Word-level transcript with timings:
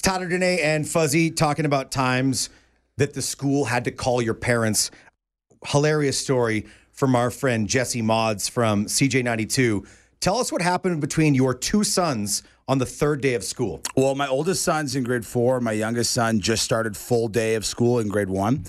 It's 0.00 0.08
Tyler 0.08 0.28
Danae 0.28 0.62
and 0.62 0.88
Fuzzy 0.88 1.30
talking 1.30 1.66
about 1.66 1.90
times 1.90 2.48
that 2.96 3.12
the 3.12 3.20
school 3.20 3.66
had 3.66 3.84
to 3.84 3.90
call 3.90 4.22
your 4.22 4.32
parents. 4.32 4.90
Hilarious 5.66 6.18
story 6.18 6.64
from 6.90 7.14
our 7.14 7.30
friend 7.30 7.68
Jesse 7.68 8.00
Mods 8.00 8.48
from 8.48 8.86
CJ92. 8.86 9.86
Tell 10.20 10.38
us 10.38 10.50
what 10.50 10.62
happened 10.62 11.02
between 11.02 11.34
your 11.34 11.52
two 11.52 11.84
sons 11.84 12.42
on 12.66 12.78
the 12.78 12.86
third 12.86 13.20
day 13.20 13.34
of 13.34 13.44
school. 13.44 13.82
Well, 13.94 14.14
my 14.14 14.26
oldest 14.26 14.62
son's 14.62 14.96
in 14.96 15.04
grade 15.04 15.26
four. 15.26 15.60
My 15.60 15.72
youngest 15.72 16.14
son 16.14 16.40
just 16.40 16.64
started 16.64 16.96
full 16.96 17.28
day 17.28 17.54
of 17.54 17.66
school 17.66 17.98
in 17.98 18.08
grade 18.08 18.30
one. 18.30 18.64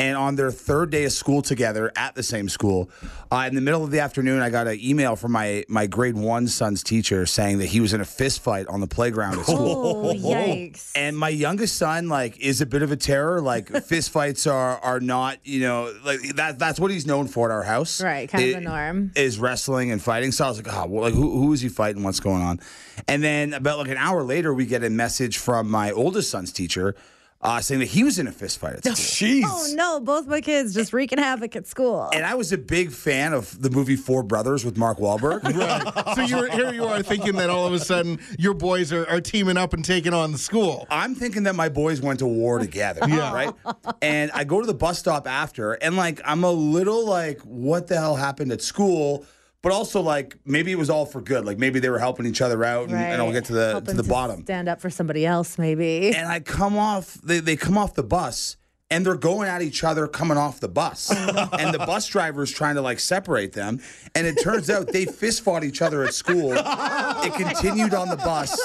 And 0.00 0.16
on 0.16 0.36
their 0.36 0.52
third 0.52 0.90
day 0.90 1.06
of 1.06 1.12
school 1.12 1.42
together 1.42 1.90
at 1.96 2.14
the 2.14 2.22
same 2.22 2.48
school, 2.48 2.88
uh, 3.32 3.46
in 3.48 3.56
the 3.56 3.60
middle 3.60 3.82
of 3.82 3.90
the 3.90 3.98
afternoon, 3.98 4.40
I 4.40 4.48
got 4.48 4.68
an 4.68 4.78
email 4.80 5.16
from 5.16 5.32
my 5.32 5.64
my 5.68 5.88
grade 5.88 6.14
one 6.14 6.46
son's 6.46 6.84
teacher 6.84 7.26
saying 7.26 7.58
that 7.58 7.66
he 7.66 7.80
was 7.80 7.92
in 7.92 8.00
a 8.00 8.04
fist 8.04 8.40
fight 8.40 8.68
on 8.68 8.80
the 8.80 8.86
playground 8.86 9.40
at 9.40 9.46
school. 9.46 10.06
Oh, 10.06 10.14
yikes. 10.14 10.92
And 10.94 11.18
my 11.18 11.30
youngest 11.30 11.76
son, 11.76 12.08
like, 12.08 12.38
is 12.38 12.60
a 12.60 12.66
bit 12.66 12.82
of 12.82 12.92
a 12.92 12.96
terror. 12.96 13.40
Like, 13.40 13.70
fist 13.86 14.10
fights 14.10 14.46
are 14.46 14.78
are 14.78 15.00
not, 15.00 15.38
you 15.42 15.60
know, 15.62 15.92
like 16.04 16.20
that. 16.36 16.60
That's 16.60 16.78
what 16.78 16.92
he's 16.92 17.04
known 17.04 17.26
for 17.26 17.50
at 17.50 17.52
our 17.52 17.64
house. 17.64 18.00
Right, 18.00 18.28
kind 18.28 18.44
of 18.44 18.54
the 18.54 18.60
norm. 18.60 19.10
Is 19.16 19.40
wrestling 19.40 19.90
and 19.90 20.00
fighting. 20.00 20.30
So 20.30 20.44
I 20.44 20.48
was 20.48 20.64
like, 20.64 20.72
oh, 20.72 20.86
well, 20.86 21.02
like, 21.02 21.14
who, 21.14 21.40
who 21.40 21.52
is 21.52 21.60
he 21.60 21.68
fighting? 21.68 22.04
What's 22.04 22.20
going 22.20 22.42
on? 22.42 22.60
And 23.08 23.20
then 23.20 23.52
about 23.52 23.78
like 23.78 23.88
an 23.88 23.96
hour 23.96 24.22
later, 24.22 24.54
we 24.54 24.64
get 24.64 24.84
a 24.84 24.90
message 24.90 25.38
from 25.38 25.68
my 25.68 25.90
oldest 25.90 26.30
son's 26.30 26.52
teacher 26.52 26.94
uh, 27.40 27.60
saying 27.60 27.78
that 27.78 27.86
he 27.86 28.02
was 28.02 28.18
in 28.18 28.26
a 28.26 28.32
fist 28.32 28.58
fight 28.58 28.74
at 28.74 28.84
school. 28.84 28.94
Jeez. 28.94 29.42
Oh 29.46 29.72
no, 29.74 30.00
both 30.00 30.26
my 30.26 30.40
kids 30.40 30.74
just 30.74 30.92
wreaking 30.92 31.18
havoc 31.18 31.54
at 31.54 31.66
school. 31.66 32.08
And 32.12 32.26
I 32.26 32.34
was 32.34 32.52
a 32.52 32.58
big 32.58 32.90
fan 32.90 33.32
of 33.32 33.60
the 33.62 33.70
movie 33.70 33.94
Four 33.94 34.24
Brothers 34.24 34.64
with 34.64 34.76
Mark 34.76 34.98
Wahlberg. 34.98 35.42
Right. 35.58 36.14
So 36.14 36.22
you're 36.22 36.50
here 36.50 36.72
you 36.72 36.84
are 36.84 37.02
thinking 37.02 37.36
that 37.36 37.50
all 37.50 37.66
of 37.66 37.72
a 37.72 37.78
sudden 37.78 38.20
your 38.38 38.54
boys 38.54 38.92
are, 38.92 39.08
are 39.08 39.20
teaming 39.20 39.56
up 39.56 39.72
and 39.72 39.84
taking 39.84 40.12
on 40.14 40.32
the 40.32 40.38
school. 40.38 40.86
I'm 40.90 41.14
thinking 41.14 41.44
that 41.44 41.54
my 41.54 41.68
boys 41.68 42.00
went 42.00 42.20
to 42.20 42.26
war 42.26 42.58
together. 42.58 43.00
Yeah. 43.08 43.28
Right. 43.38 43.52
And 44.02 44.30
I 44.32 44.44
go 44.44 44.60
to 44.60 44.66
the 44.66 44.74
bus 44.74 44.98
stop 44.98 45.28
after, 45.28 45.74
and 45.74 45.96
like 45.96 46.20
I'm 46.24 46.42
a 46.44 46.50
little 46.50 47.06
like, 47.06 47.40
what 47.42 47.86
the 47.86 47.96
hell 47.96 48.16
happened 48.16 48.50
at 48.52 48.62
school? 48.62 49.24
But 49.62 49.72
also 49.72 50.00
like 50.00 50.36
maybe 50.44 50.70
it 50.70 50.78
was 50.78 50.88
all 50.88 51.04
for 51.04 51.20
good. 51.20 51.44
Like 51.44 51.58
maybe 51.58 51.80
they 51.80 51.90
were 51.90 51.98
helping 51.98 52.26
each 52.26 52.40
other 52.40 52.64
out, 52.64 52.88
and, 52.88 52.96
and 52.96 53.20
I'll 53.20 53.32
get 53.32 53.46
to 53.46 53.52
the 53.52 53.70
Helping 53.70 53.96
to 53.96 54.02
the 54.02 54.08
bottom. 54.08 54.42
Stand 54.42 54.68
up 54.68 54.80
for 54.80 54.90
somebody 54.90 55.26
else, 55.26 55.58
maybe. 55.58 56.14
And 56.14 56.28
I 56.28 56.40
come 56.40 56.76
off. 56.78 57.14
They 57.14 57.40
they 57.40 57.56
come 57.56 57.76
off 57.76 57.94
the 57.94 58.04
bus. 58.04 58.56
And 58.90 59.04
they're 59.04 59.16
going 59.16 59.50
at 59.50 59.60
each 59.60 59.84
other 59.84 60.08
coming 60.08 60.38
off 60.38 60.60
the 60.60 60.68
bus. 60.68 61.12
Oh. 61.14 61.48
and 61.58 61.74
the 61.74 61.78
bus 61.78 62.06
driver 62.06 62.42
is 62.42 62.50
trying 62.50 62.76
to 62.76 62.80
like 62.80 63.00
separate 63.00 63.52
them. 63.52 63.82
And 64.14 64.26
it 64.26 64.42
turns 64.42 64.70
out 64.70 64.86
they 64.86 65.04
fist 65.04 65.42
fought 65.42 65.62
each 65.62 65.82
other 65.82 66.04
at 66.04 66.14
school. 66.14 66.54
It 66.54 67.34
continued 67.34 67.92
on 67.92 68.08
the 68.08 68.16
bus. 68.16 68.58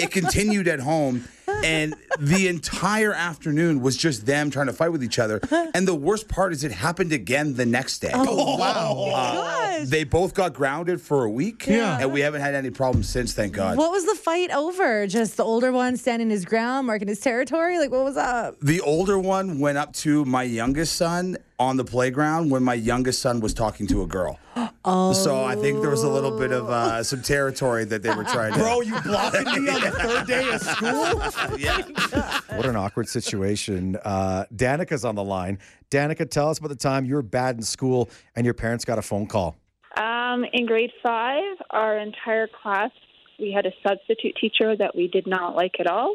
It 0.00 0.10
continued 0.10 0.66
at 0.66 0.80
home. 0.80 1.28
And 1.64 1.94
the 2.18 2.48
entire 2.48 3.12
afternoon 3.12 3.80
was 3.80 3.96
just 3.96 4.26
them 4.26 4.50
trying 4.50 4.66
to 4.66 4.72
fight 4.72 4.90
with 4.90 5.02
each 5.02 5.18
other. 5.18 5.40
And 5.74 5.86
the 5.86 5.94
worst 5.94 6.28
part 6.28 6.52
is 6.52 6.64
it 6.64 6.72
happened 6.72 7.12
again 7.12 7.54
the 7.54 7.66
next 7.66 7.98
day. 8.00 8.10
Oh, 8.14 8.56
wow. 8.58 9.10
Uh, 9.14 9.34
Gosh. 9.80 9.88
They 9.88 10.04
both 10.04 10.34
got 10.34 10.54
grounded 10.54 11.00
for 11.00 11.24
a 11.24 11.30
week. 11.30 11.66
Yeah. 11.66 11.98
And 12.00 12.12
we 12.12 12.20
haven't 12.20 12.40
had 12.40 12.54
any 12.54 12.70
problems 12.70 13.08
since, 13.08 13.32
thank 13.32 13.52
God. 13.52 13.76
What 13.76 13.90
was 13.90 14.04
the 14.06 14.14
fight 14.14 14.50
over? 14.50 15.06
Just 15.06 15.36
the 15.36 15.44
older 15.44 15.72
one 15.72 15.96
standing 15.96 16.30
his 16.30 16.44
ground, 16.44 16.86
marking 16.86 17.08
his 17.08 17.20
territory? 17.20 17.78
Like, 17.78 17.90
what 17.90 18.04
was 18.04 18.16
up? 18.16 18.56
The 18.60 18.80
older 18.80 19.18
one 19.18 19.58
went 19.58 19.78
up 19.78 19.92
to 19.94 20.24
my 20.24 20.42
youngest 20.42 20.96
son 20.96 21.36
on 21.58 21.76
the 21.76 21.84
playground 21.84 22.50
when 22.50 22.62
my 22.62 22.74
youngest 22.74 23.20
son 23.20 23.40
was 23.40 23.52
talking 23.52 23.86
to 23.88 24.02
a 24.02 24.06
girl. 24.06 24.38
Oh. 24.84 25.12
So 25.12 25.44
I 25.44 25.54
think 25.56 25.80
there 25.80 25.90
was 25.90 26.02
a 26.02 26.08
little 26.08 26.30
bit 26.30 26.52
of 26.52 26.70
uh, 26.70 27.02
some 27.02 27.20
territory 27.22 27.84
that 27.86 28.02
they 28.02 28.14
were 28.14 28.24
trying 28.24 28.52
to. 28.54 28.58
Bro, 28.58 28.82
you 28.82 29.00
blocking 29.00 29.64
me 29.64 29.70
on 29.70 29.80
the 29.80 29.90
third 29.90 30.26
day 30.26 30.48
of 30.48 30.60
school? 30.60 31.58
yeah. 31.58 32.40
What 32.56 32.66
an 32.66 32.76
awkward 32.76 33.08
situation. 33.08 33.96
Uh, 34.04 34.44
Danica's 34.54 35.04
on 35.04 35.14
the 35.14 35.24
line. 35.24 35.58
Danica, 35.90 36.28
tell 36.30 36.48
us 36.48 36.58
about 36.58 36.68
the 36.68 36.76
time 36.76 37.04
you 37.04 37.14
were 37.14 37.22
bad 37.22 37.56
in 37.56 37.62
school 37.62 38.08
and 38.36 38.44
your 38.44 38.54
parents 38.54 38.84
got 38.84 38.98
a 38.98 39.02
phone 39.02 39.26
call. 39.26 39.56
Um, 39.96 40.44
in 40.52 40.66
grade 40.66 40.92
five, 41.02 41.56
our 41.70 41.98
entire 41.98 42.46
class, 42.62 42.90
we 43.38 43.52
had 43.52 43.66
a 43.66 43.72
substitute 43.86 44.36
teacher 44.40 44.76
that 44.76 44.94
we 44.94 45.08
did 45.08 45.26
not 45.26 45.56
like 45.56 45.74
at 45.80 45.86
all. 45.86 46.14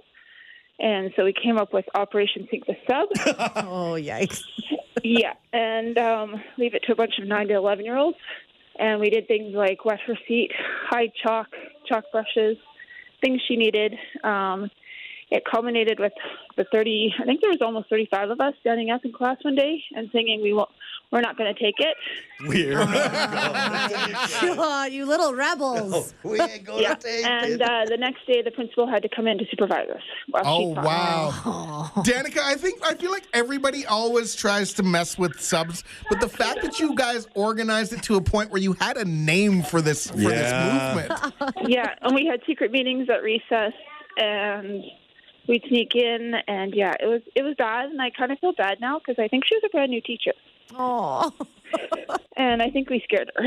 And 0.79 1.12
so 1.16 1.23
we 1.23 1.34
came 1.34 1.57
up 1.57 1.73
with 1.73 1.85
Operation 1.96 2.47
Sink 2.50 2.66
the 2.66 2.75
Sub. 2.88 3.09
Oh, 3.68 3.94
yikes. 4.00 4.41
yeah, 5.03 5.34
and 5.52 5.97
um, 5.97 6.41
leave 6.57 6.73
it 6.73 6.84
to 6.88 6.94
a 6.94 6.96
bunch 6.96 7.13
of 7.19 7.28
9 7.28 7.47
to 7.50 7.53
11 7.56 7.85
year 7.85 7.97
olds. 7.97 8.18
And 8.79 9.00
we 9.00 9.09
did 9.09 9.28
things 9.28 9.53
like 9.53 9.85
wet 9.85 10.00
her 10.07 10.17
feet, 10.28 10.51
hide 10.89 11.11
chalk, 11.22 11.47
chalk 11.88 12.06
brushes, 12.11 12.57
things 13.22 13.41
she 13.47 13.56
needed. 13.56 13.94
Um, 14.23 14.69
it 15.29 15.44
culminated 15.50 16.00
with 16.00 16.13
the 16.58 16.66
30, 16.72 17.14
I 17.19 17.25
think 17.25 17.41
there 17.41 17.50
was 17.50 17.59
almost 17.62 17.90
35 17.90 18.30
of 18.31 18.40
us 18.41 18.53
standing 18.62 18.90
up 18.91 19.03
in 19.06 19.12
class 19.14 19.38
one 19.41 19.56
day 19.56 19.84
and 19.96 20.09
singing, 20.12 20.41
we 20.41 20.53
won't, 20.53 20.69
we're 21.12 21.22
not 21.22 21.38
going 21.38 21.53
to 21.53 21.59
take 21.59 21.75
it. 21.80 21.96
Weird. 22.47 22.78
God, 24.56 24.91
you 24.91 25.06
little 25.06 25.34
rebels. 25.34 26.14
we 26.24 26.40
ain't 26.40 26.66
gonna 26.66 26.81
Yeah, 26.81 26.96
and 27.25 27.62
uh, 27.62 27.86
the 27.88 27.97
next 27.97 28.25
day 28.28 28.41
the 28.41 28.52
principal 28.52 28.88
had 28.88 29.02
to 29.03 29.09
come 29.09 29.28
in 29.28 29.38
to 29.38 29.46
supervise 29.50 29.90
us. 29.90 30.02
Oh 30.46 30.74
taught. 30.75 30.84
wow. 30.86 31.91
Danica, 32.03 32.40
I 32.40 32.56
think 32.56 32.84
I 32.85 32.96
feel 32.96 33.12
like 33.12 33.24
everybody 33.34 33.85
always 33.85 34.35
tries 34.35 34.74
to 34.74 34.84
mess 34.84 35.18
with 35.18 35.40
subs, 35.40 35.84
but 36.09 36.20
the 36.20 36.30
fact 36.30 36.62
that 36.64 36.80
you 36.80 36.96
guys 36.96 37.28
organized 37.35 37.94
it 37.94 38.03
to 38.03 38.16
a 38.16 38.22
point 38.22 38.52
where 38.52 38.62
you 38.62 38.74
had 38.74 38.97
a 38.97 39.06
name 39.06 39.62
for 39.64 39.81
this 39.81 40.09
for 40.09 40.18
Yeah. 40.18 40.30
this 40.96 41.06
movement. 41.06 41.34
Yeah, 41.70 41.94
and 42.02 42.14
we 42.16 42.25
had 42.25 42.41
secret 42.46 42.72
meetings 42.72 43.08
at 43.09 43.24
recess, 43.24 43.74
and 44.18 44.84
we'd 45.47 45.63
sneak 45.67 45.95
in, 45.95 46.33
and 46.47 46.73
yeah, 46.75 46.93
it 46.99 47.05
was 47.07 47.21
it 47.35 47.43
was 47.43 47.55
bad, 47.57 47.89
and 47.89 48.01
I 48.01 48.09
kind 48.09 48.31
of 48.31 48.39
feel 48.39 48.53
bad 48.53 48.79
now 48.81 48.99
because 48.99 49.15
I 49.23 49.27
think 49.27 49.45
she 49.45 49.55
was 49.55 49.63
a 49.65 49.69
brand 49.69 49.91
new 49.91 50.01
teacher, 50.01 50.33
Oh. 50.75 51.31
and 52.37 52.61
I 52.61 52.69
think 52.69 52.89
we 52.89 53.01
scared 53.03 53.31
her. 53.35 53.43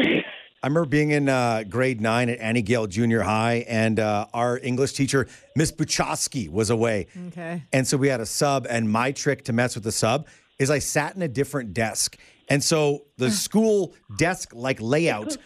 I 0.63 0.67
remember 0.69 0.87
being 0.89 1.11
in 1.11 1.29
uh, 1.29 1.63
grade 1.69 2.01
nine 2.01 2.29
at 2.29 2.41
Annie 2.41 2.63
Gale 2.63 2.87
Junior 2.87 3.21
High, 3.23 3.65
and 3.69 4.01
uh, 4.01 4.27
our 4.35 4.59
English 4.59 4.93
teacher, 4.95 5.29
Miss 5.55 5.71
Buchowski, 5.71 6.49
was 6.51 6.71
away. 6.71 7.07
Okay. 7.29 7.63
And 7.73 7.87
so 7.87 7.97
we 7.97 8.09
had 8.09 8.21
a 8.21 8.27
sub, 8.27 8.67
and 8.69 8.91
my 8.91 9.13
trick 9.13 9.45
to 9.45 9.53
mess 9.53 9.75
with 9.77 9.85
the 9.85 9.93
sub 9.93 10.27
is 10.59 10.71
I 10.71 10.79
sat 10.81 11.15
in 11.15 11.23
a 11.23 11.29
different 11.29 11.73
desk. 11.75 12.17
And 12.49 12.65
so 12.65 13.05
the 13.17 13.31
school 13.45 13.95
desk 14.19 14.53
like 14.55 14.79
layout, 14.81 15.37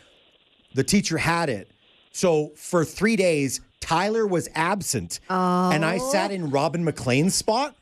the 0.75 0.85
teacher 0.85 1.19
had 1.19 1.51
it. 1.51 1.71
So 2.13 2.53
for 2.57 2.85
three 2.85 3.17
days, 3.17 3.61
Tyler 3.91 4.25
was 4.25 4.49
absent. 4.55 5.19
And 5.29 5.85
I 5.85 5.99
sat 5.99 6.31
oh. 6.31 6.35
in 6.35 6.51
Robin 6.51 6.85
McLean's 6.85 7.35
spot. 7.35 7.75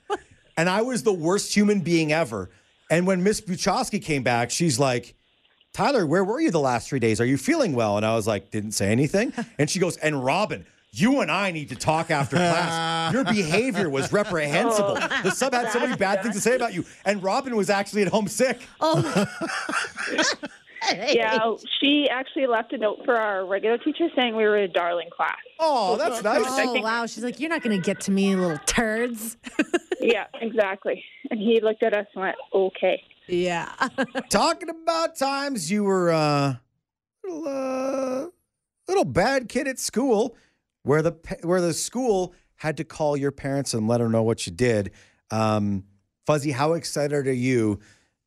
and 0.57 0.67
I 0.67 0.81
was 0.81 1.03
the 1.03 1.13
worst 1.13 1.55
human 1.55 1.81
being 1.81 2.13
ever. 2.13 2.49
And 2.91 3.07
when 3.07 3.23
Miss 3.23 3.43
Buchowski 3.43 4.03
came 4.03 4.23
back, 4.23 4.51
she's 4.51 4.79
like, 4.79 5.15
Tyler, 5.75 6.07
where 6.07 6.25
were 6.25 6.41
you 6.41 6.51
the 6.51 6.61
last 6.61 6.89
three 6.89 6.99
days? 6.99 7.21
Are 7.21 7.27
you 7.27 7.37
feeling 7.37 7.75
well? 7.75 7.99
And 7.99 8.07
I 8.07 8.15
was 8.15 8.27
like, 8.27 8.51
didn't 8.51 8.73
say 8.73 8.91
anything. 8.91 9.35
And 9.59 9.69
she 9.69 9.81
goes, 9.81 9.99
and 9.99 10.25
Robin, 10.25 10.65
you 10.93 11.21
and 11.21 11.31
I 11.31 11.51
need 11.51 11.69
to 11.69 11.77
talk 11.77 12.11
after 12.11 12.37
class. 12.37 13.13
Your 13.13 13.25
behavior 13.25 13.91
was 13.91 14.11
reprehensible. 14.11 14.97
Oh. 15.11 15.21
The 15.25 15.31
sub 15.33 15.53
had 15.53 15.71
so 15.73 15.81
many 15.81 15.97
bad 15.97 16.23
things 16.23 16.37
to 16.37 16.41
say 16.41 16.57
about 16.57 16.73
you. 16.73 16.85
And 17.05 17.23
Robin 17.23 17.55
was 17.55 17.69
actually 17.69 18.03
at 18.03 18.09
home 18.09 18.29
sick. 18.29 18.61
Oh. 18.81 19.27
yeah, 20.91 21.39
she 21.81 22.09
actually 22.11 22.47
left 22.47 22.73
a 22.73 22.79
note 22.79 23.01
for 23.05 23.17
our 23.17 23.47
regular 23.47 23.79
teacher 23.79 24.09
saying 24.17 24.37
we 24.37 24.45
were 24.45 24.57
a 24.57 24.69
darling 24.69 25.09
class. 25.15 25.37
Oh, 25.59 25.97
that's 25.97 26.23
nice. 26.23 26.45
Oh, 26.47 26.81
wow. 26.81 27.07
She's 27.07 27.25
like, 27.25 27.41
you're 27.41 27.51
not 27.51 27.63
going 27.63 27.77
to 27.77 27.85
get 27.85 28.01
to 28.03 28.11
me, 28.11 28.35
little 28.37 28.59
turds. 28.67 29.37
yeah, 30.01 30.27
exactly. 30.41 31.05
And 31.31 31.41
he 31.41 31.61
looked 31.61 31.83
at 31.83 31.95
us 31.95 32.07
and 32.15 32.23
went, 32.23 32.37
"Okay." 32.55 33.03
Yeah. 33.27 33.71
Talking 34.31 34.71
about 34.71 35.17
times 35.17 35.71
you 35.71 35.85
were 35.85 36.11
uh, 36.11 36.57
little, 37.25 37.45
uh, 37.47 38.27
little 38.89 39.05
bad 39.05 39.49
kid 39.49 39.69
at 39.69 39.79
school, 39.79 40.37
where 40.83 41.03
the 41.03 41.13
where 41.43 41.61
the 41.61 41.75
school 41.75 42.35
had 42.57 42.77
to 42.79 42.85
call 42.85 43.17
your 43.17 43.31
parents 43.31 43.75
and 43.75 43.87
let 43.87 43.99
them 43.99 44.11
know 44.11 44.23
what 44.23 44.47
you 44.47 44.53
did. 44.53 44.93
Um, 45.31 45.85
Fuzzy, 46.27 46.51
how 46.51 46.75
excited 46.75 47.27
are 47.27 47.33
you 47.33 47.81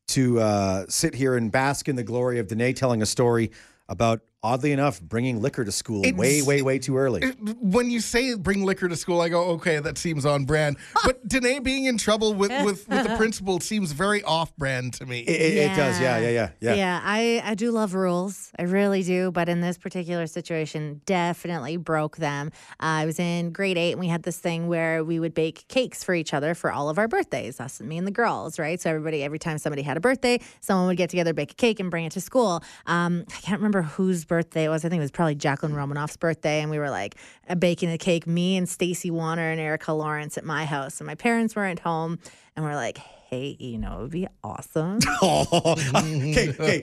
to 0.08 0.40
uh, 0.40 0.86
sit 0.88 1.14
here 1.14 1.36
and 1.36 1.50
bask 1.50 1.88
in 1.88 1.96
the 1.96 2.02
glory 2.02 2.38
of 2.38 2.48
Danae 2.48 2.72
telling 2.72 3.02
a 3.02 3.06
story 3.06 3.50
about, 3.88 4.20
oddly 4.44 4.72
enough, 4.72 5.00
bringing 5.00 5.40
liquor 5.40 5.64
to 5.64 5.70
school 5.72 6.00
It's- 6.04 6.18
way, 6.18 6.42
way, 6.42 6.62
way 6.62 6.78
too 6.78 6.96
early? 6.96 7.22
When 7.60 7.90
you 7.90 8.00
say 8.00 8.34
bring 8.34 8.64
liquor 8.64 8.88
to 8.88 8.96
school, 8.96 9.20
I 9.20 9.28
go, 9.28 9.42
okay, 9.52 9.78
that 9.78 9.98
seems 9.98 10.26
on 10.26 10.44
brand. 10.44 10.76
But 11.04 11.26
Danae 11.26 11.58
being 11.58 11.86
in 11.86 11.98
trouble 11.98 12.32
with, 12.34 12.50
with, 12.64 12.88
with 12.88 13.08
the 13.08 13.14
principal 13.18 13.60
seems 13.60 13.92
very 13.92 14.22
off 14.22 14.54
brand 14.56 14.94
to 14.94 15.06
me. 15.06 15.20
It, 15.20 15.30
it, 15.30 15.56
it 15.70 15.76
does, 15.76 16.00
yeah, 16.00 16.18
yeah, 16.18 16.28
yeah, 16.30 16.50
yeah. 16.60 16.74
Yeah, 16.74 17.00
I, 17.02 17.42
I 17.44 17.54
do 17.54 17.70
love 17.72 17.94
rules. 17.94 18.50
I 18.58 18.62
really 18.62 19.02
do. 19.02 19.30
But 19.32 19.48
in 19.48 19.60
this 19.60 19.78
particular 19.78 20.26
situation, 20.26 21.00
definitely 21.06 21.76
broke 21.76 22.16
them. 22.16 22.50
Uh, 22.80 23.02
I 23.02 23.06
was 23.06 23.18
in 23.18 23.50
grade 23.52 23.78
eight 23.78 23.92
and 23.92 24.00
we 24.00 24.08
had 24.08 24.22
this 24.22 24.38
thing 24.38 24.68
where 24.68 25.02
we 25.04 25.18
would 25.18 25.34
bake 25.34 25.66
cakes 25.68 26.04
for 26.04 26.14
each 26.14 26.32
other 26.34 26.54
for 26.54 26.70
all 26.72 26.88
of 26.88 26.98
our 26.98 27.08
birthdays, 27.08 27.60
us 27.60 27.80
and 27.80 27.88
me 27.88 27.98
and 27.98 28.06
the 28.06 28.12
girls, 28.12 28.58
right? 28.58 28.80
So 28.80 28.90
everybody, 28.90 29.22
every 29.22 29.38
time 29.38 29.58
somebody 29.58 29.82
had 29.82 29.96
a 29.96 30.00
birthday, 30.00 30.40
someone 30.60 30.86
would 30.86 30.96
get 30.96 31.10
together, 31.10 31.32
bake 31.32 31.52
a 31.52 31.54
cake, 31.54 31.80
and 31.80 31.90
bring 31.90 32.04
it 32.04 32.12
to 32.12 32.20
school. 32.20 32.62
Um, 32.86 33.24
I 33.28 33.40
can't 33.40 33.58
remember 33.58 33.82
whose 33.82 34.24
birthday 34.32 34.64
it 34.64 34.70
was. 34.70 34.82
I 34.82 34.88
think 34.88 35.00
it 35.00 35.02
was 35.02 35.10
probably 35.10 35.34
Jacqueline 35.34 35.74
Romanoff's 35.74 36.16
birthday, 36.16 36.62
and 36.62 36.70
we 36.70 36.78
were 36.78 36.88
like 36.88 37.16
uh, 37.50 37.54
baking 37.54 37.90
a 37.90 37.98
cake. 37.98 38.26
Me 38.26 38.56
and 38.56 38.66
Stacy 38.66 39.10
Warner 39.10 39.50
and 39.50 39.60
Erica 39.60 39.92
Lawrence 39.92 40.38
at 40.38 40.44
my 40.44 40.64
house, 40.64 41.00
and 41.00 41.06
my 41.06 41.14
parents 41.14 41.54
weren't 41.54 41.80
home, 41.80 42.18
and 42.56 42.64
we're 42.64 42.74
like, 42.74 42.96
"Hey, 42.96 43.58
you 43.60 43.76
know, 43.76 43.98
it 43.98 44.02
would 44.04 44.10
be 44.10 44.26
awesome." 44.42 45.00
okay, 45.22 46.48
okay. 46.58 46.82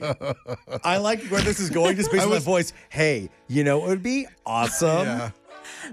I 0.84 0.98
like 0.98 1.24
where 1.24 1.40
this 1.40 1.58
is 1.58 1.70
going 1.70 1.96
just 1.96 2.12
based 2.12 2.22
on 2.22 2.30
my 2.30 2.38
voice. 2.38 2.72
Hey, 2.88 3.30
you 3.48 3.64
know, 3.64 3.84
it 3.84 3.88
would 3.88 4.02
be 4.04 4.28
awesome. 4.46 5.06
Yeah. 5.06 5.30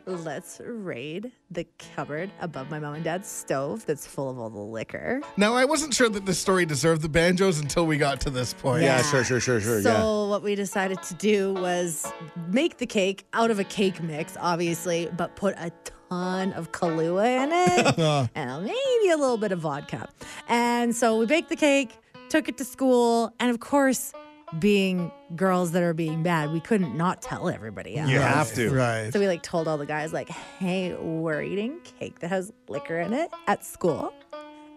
Let's 0.06 0.62
raid 0.64 1.32
the 1.52 1.66
cupboard 1.96 2.32
above 2.40 2.70
my 2.70 2.80
mom 2.80 2.96
and 2.96 3.04
dad's 3.04 3.28
stove 3.28 3.86
that's 3.86 4.06
full 4.06 4.30
of 4.30 4.40
all 4.40 4.50
the 4.50 4.60
liquor. 4.60 5.22
Now, 5.38 5.54
I 5.54 5.66
wasn't 5.66 5.94
sure 5.94 6.10
that 6.10 6.26
this 6.26 6.40
story 6.40 6.66
deserved 6.66 7.02
the 7.02 7.10
banjos 7.10 7.60
until 7.60 7.86
we 7.86 7.98
got 7.98 8.22
to 8.22 8.30
this 8.30 8.54
point. 8.54 8.84
Yeah, 8.84 9.02
sure, 9.02 9.24
sure, 9.24 9.40
sure, 9.40 9.60
sure. 9.60 9.82
So 9.82 9.90
yeah. 9.90 10.30
what 10.30 10.44
we 10.44 10.56
decided 10.56 11.02
to 11.04 11.14
do 11.16 11.54
was 11.54 12.12
make 12.50 12.78
the 12.78 12.86
cake 12.86 13.26
out 13.34 13.52
of 13.52 13.60
a 13.60 13.64
cake 13.64 14.02
mix, 14.02 14.38
obviously, 14.40 15.10
but 15.16 15.36
put 15.36 15.56
a 15.58 15.72
ton 16.10 16.54
of 16.54 16.72
Kahlua 16.72 17.44
in 17.44 17.52
it 17.52 17.88
uh-huh. 18.00 18.28
and 18.36 18.64
maybe 18.64 19.12
a 19.12 19.18
little 19.18 19.38
bit 19.38 19.52
of 19.52 19.60
vodka. 19.60 20.10
And 20.48 20.96
so 20.96 21.18
we 21.18 21.26
baked 21.26 21.50
the 21.50 21.56
cake, 21.56 21.98
took 22.30 22.48
it 22.48 22.58
to 22.58 22.66
school, 22.66 23.34
and 23.40 23.50
of 23.50 23.60
course, 23.60 24.14
being 24.60 25.12
girls 25.36 25.72
that 25.72 25.84
are 25.84 25.94
being 25.94 26.24
bad, 26.24 26.52
we 26.52 26.60
couldn't 26.60 26.96
not 26.96 27.22
tell 27.22 27.50
everybody 27.50 27.98
else. 27.98 28.10
You 28.10 28.20
have 28.20 28.54
to. 28.54 28.70
Right. 28.70 29.12
So 29.12 29.20
we 29.20 29.28
like 29.28 29.44
told 29.44 29.68
all 29.68 29.78
the 29.78 29.86
guys 29.86 30.14
like, 30.14 30.30
"Hey, 30.30 30.96
we're 30.96 31.42
eating 31.42 31.80
cake 32.00 32.20
that 32.20 32.30
has 32.30 32.52
liquor 32.68 33.00
in 33.00 33.14
it 33.14 33.30
at 33.48 33.66
school. 33.66 34.14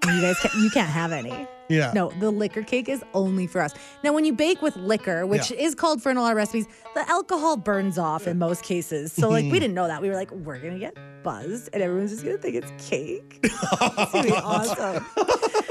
And 0.03 0.17
you 0.17 0.23
guys 0.23 0.39
can't, 0.41 0.55
you 0.55 0.71
can't 0.71 0.89
have 0.89 1.13
any." 1.13 1.47
yeah. 1.71 1.93
No, 1.95 2.11
the 2.19 2.31
liquor 2.31 2.63
cake 2.63 2.89
is 2.89 3.03
only 3.15 3.47
for 3.47 3.61
us. 3.61 3.73
Now, 4.03 4.13
when 4.13 4.25
you 4.25 4.33
bake 4.33 4.61
with 4.61 4.77
liquor, 4.77 5.25
which 5.27 5.53
is 5.53 5.75
called 5.75 6.03
for 6.03 6.11
in 6.11 6.17
a 6.17 6.23
lot 6.23 6.33
of 6.33 6.37
recipes, 6.37 6.67
the 6.95 7.09
alcohol 7.09 7.57
burns 7.57 7.97
off 7.97 8.27
in 8.27 8.39
most 8.39 8.65
cases. 8.65 9.13
So, 9.13 9.29
like, 9.29 9.45
we 9.45 9.51
hmm. 9.51 9.55
didn't 9.55 9.75
know 9.75 9.87
that. 9.87 10.03
We 10.03 10.09
were 10.09 10.17
like, 10.17 10.31
we're 10.33 10.59
gonna 10.59 10.79
get 10.79 10.97
buzzed, 11.23 11.71
and 11.73 11.83
everyone's 11.83 12.11
just 12.11 12.25
gonna 12.25 12.39
think 12.39 12.57
it's 12.57 12.73
cake. 12.89 13.39
it's 13.45 14.13
gonna 14.13 14.25
be 14.25 14.33
awesome. 14.35 15.07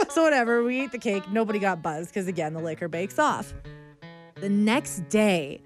so, 0.09 0.23
whatever. 0.23 0.63
We 0.63 0.81
ate 0.81 0.91
the 0.91 0.99
cake. 0.99 1.29
Nobody 1.29 1.59
got 1.59 1.81
buzzed 1.81 2.09
because 2.09 2.27
again, 2.27 2.53
the 2.53 2.61
liquor 2.61 2.87
bakes 2.87 3.19
off. 3.19 3.53
The 4.41 4.49
next 4.49 5.09
day, 5.09 5.61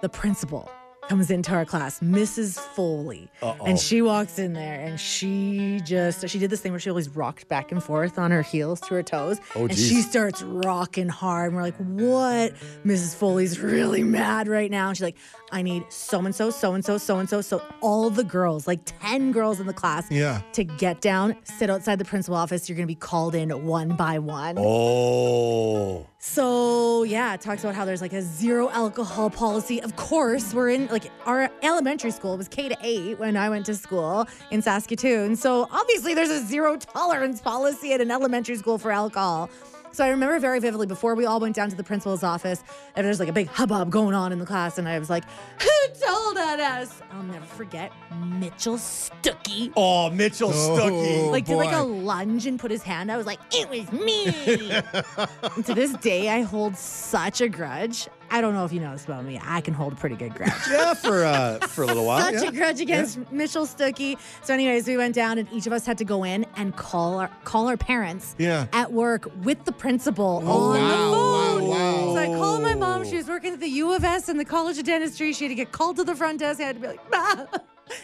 the 0.00 0.08
principal 0.08 0.68
comes 1.08 1.30
into 1.30 1.52
our 1.52 1.64
class, 1.64 2.00
Mrs. 2.00 2.58
Foley. 2.58 3.30
And 3.64 3.78
she 3.78 4.02
walks 4.02 4.38
in 4.38 4.52
there 4.52 4.80
and 4.80 4.98
she 4.98 5.80
just 5.84 6.28
she 6.28 6.38
did 6.38 6.50
this 6.50 6.60
thing 6.60 6.72
where 6.72 6.80
she 6.80 6.90
always 6.90 7.08
rocked 7.08 7.48
back 7.48 7.70
and 7.70 7.82
forth 7.82 8.18
on 8.18 8.32
her 8.32 8.42
heels 8.42 8.80
to 8.82 8.94
her 8.94 9.02
toes. 9.02 9.38
Oh, 9.54 9.62
and 9.62 9.70
geez. 9.70 9.88
she 9.88 10.02
starts 10.02 10.42
rocking 10.42 11.08
hard. 11.08 11.48
And 11.48 11.56
we're 11.56 11.62
like, 11.62 11.76
what? 11.76 12.54
Mrs. 12.84 13.14
Foley's 13.14 13.60
really 13.60 14.02
mad 14.02 14.48
right 14.48 14.70
now. 14.70 14.88
And 14.88 14.96
she's 14.96 15.04
like, 15.04 15.16
I 15.52 15.62
need 15.62 15.84
so 15.90 16.18
and 16.24 16.34
so, 16.34 16.50
so 16.50 16.74
and 16.74 16.84
so, 16.84 16.98
so 16.98 17.18
and 17.18 17.28
so. 17.28 17.40
So 17.40 17.62
all 17.80 18.10
the 18.10 18.24
girls, 18.24 18.66
like 18.66 18.80
10 18.84 19.30
girls 19.32 19.60
in 19.60 19.66
the 19.66 19.72
class, 19.72 20.10
Yeah. 20.10 20.40
to 20.54 20.64
get 20.64 21.00
down, 21.00 21.36
sit 21.44 21.70
outside 21.70 21.98
the 21.98 22.04
principal 22.04 22.36
office. 22.36 22.68
You're 22.68 22.76
gonna 22.76 22.86
be 22.86 22.94
called 22.96 23.34
in 23.34 23.50
one 23.64 23.90
by 23.96 24.18
one. 24.18 24.56
Oh. 24.58 26.06
So 26.18 27.04
yeah, 27.04 27.34
it 27.34 27.40
talks 27.40 27.62
about 27.62 27.74
how 27.76 27.84
there's 27.84 28.00
like 28.00 28.12
a 28.12 28.22
zero 28.22 28.68
alcohol 28.70 29.30
policy. 29.30 29.80
Of 29.82 29.94
course, 29.96 30.52
we're 30.52 30.70
in 30.70 30.86
like 30.88 31.10
our 31.24 31.48
elementary 31.62 32.10
school 32.10 32.36
was 32.36 32.48
K 32.48 32.68
to 32.68 32.76
eight 32.82 33.18
when 33.18 33.36
I 33.36 33.48
went 33.48 33.66
to 33.66 33.74
school 33.76 34.26
in 34.50 34.62
Saskatoon. 34.62 35.36
So 35.36 35.68
obviously 35.70 36.14
there's 36.14 36.30
a 36.30 36.40
zero 36.44 36.76
tolerance 36.76 37.40
policy 37.40 37.92
at 37.92 38.00
an 38.00 38.10
elementary 38.10 38.56
school 38.56 38.78
for 38.78 38.90
alcohol. 38.90 39.48
So 39.96 40.04
I 40.04 40.10
remember 40.10 40.38
very 40.38 40.60
vividly 40.60 40.86
before 40.86 41.14
we 41.14 41.24
all 41.24 41.40
went 41.40 41.56
down 41.56 41.70
to 41.70 41.74
the 41.74 41.82
principal's 41.82 42.22
office, 42.22 42.62
and 42.96 43.06
there's 43.06 43.18
like 43.18 43.30
a 43.30 43.32
big 43.32 43.48
hubbub 43.48 43.88
going 43.88 44.14
on 44.14 44.30
in 44.30 44.38
the 44.38 44.44
class, 44.44 44.76
and 44.76 44.86
I 44.86 44.98
was 44.98 45.08
like, 45.08 45.24
"Who 45.62 46.06
told 46.06 46.36
on 46.36 46.60
us?" 46.60 47.00
I'll 47.12 47.22
never 47.22 47.46
forget 47.46 47.92
Mitchell 48.26 48.76
Stuckey. 48.76 49.72
Oh, 49.74 50.10
Mitchell 50.10 50.50
Stuckey. 50.50 51.30
Like 51.30 51.46
did 51.46 51.56
like 51.56 51.74
a 51.74 51.80
lunge 51.80 52.46
and 52.46 52.60
put 52.60 52.70
his 52.70 52.82
hand. 52.82 53.10
I 53.10 53.16
was 53.16 53.24
like, 53.24 53.38
it 53.50 53.70
was 53.70 53.90
me. 53.90 54.26
to 55.62 55.74
this 55.74 55.94
day, 55.94 56.28
I 56.28 56.42
hold 56.42 56.76
such 56.76 57.40
a 57.40 57.48
grudge. 57.48 58.06
I 58.30 58.40
don't 58.40 58.54
know 58.54 58.64
if 58.64 58.72
you 58.72 58.80
know 58.80 58.92
this 58.92 59.04
about 59.04 59.24
me. 59.24 59.40
I 59.42 59.60
can 59.60 59.72
hold 59.74 59.92
a 59.92 59.96
pretty 59.96 60.16
good 60.16 60.34
grudge. 60.34 60.52
yeah, 60.70 60.94
for 60.94 61.24
uh, 61.24 61.58
for 61.68 61.84
a 61.84 61.86
little 61.86 62.04
while. 62.04 62.20
Such 62.32 62.42
yeah. 62.42 62.48
a 62.48 62.52
grudge 62.52 62.80
against 62.80 63.18
Mitchell 63.32 63.66
Stuckey. 63.66 64.18
So, 64.42 64.52
anyways, 64.54 64.86
we 64.86 64.96
went 64.96 65.14
down 65.14 65.38
and 65.38 65.48
each 65.52 65.66
of 65.66 65.72
us 65.72 65.86
had 65.86 65.98
to 65.98 66.04
go 66.04 66.24
in 66.24 66.44
and 66.56 66.74
call 66.76 67.18
our 67.20 67.30
call 67.44 67.68
our 67.68 67.76
parents 67.76 68.34
Yeah. 68.38 68.66
at 68.72 68.92
work 68.92 69.30
with 69.42 69.64
the 69.64 69.72
principal 69.72 70.42
Oh, 70.44 70.72
on 70.72 70.80
wow, 70.80 70.88
the 70.88 71.60
phone. 71.60 71.68
wow, 71.68 72.06
wow. 72.06 72.14
So 72.14 72.18
I 72.18 72.26
called 72.26 72.62
my 72.62 72.74
mom. 72.74 73.04
She 73.04 73.16
was 73.16 73.28
working 73.28 73.52
at 73.52 73.60
the 73.60 73.68
U 73.68 73.92
of 73.94 74.04
S 74.04 74.28
in 74.28 74.36
the 74.38 74.44
College 74.44 74.78
of 74.78 74.84
Dentistry. 74.84 75.32
She 75.32 75.44
had 75.44 75.50
to 75.50 75.54
get 75.54 75.72
called 75.72 75.96
to 75.96 76.04
the 76.04 76.14
front 76.14 76.40
desk. 76.40 76.60
I 76.60 76.64
had 76.64 76.76
to 76.76 76.80
be 76.82 76.88
like, 76.88 77.10
bah. 77.10 77.46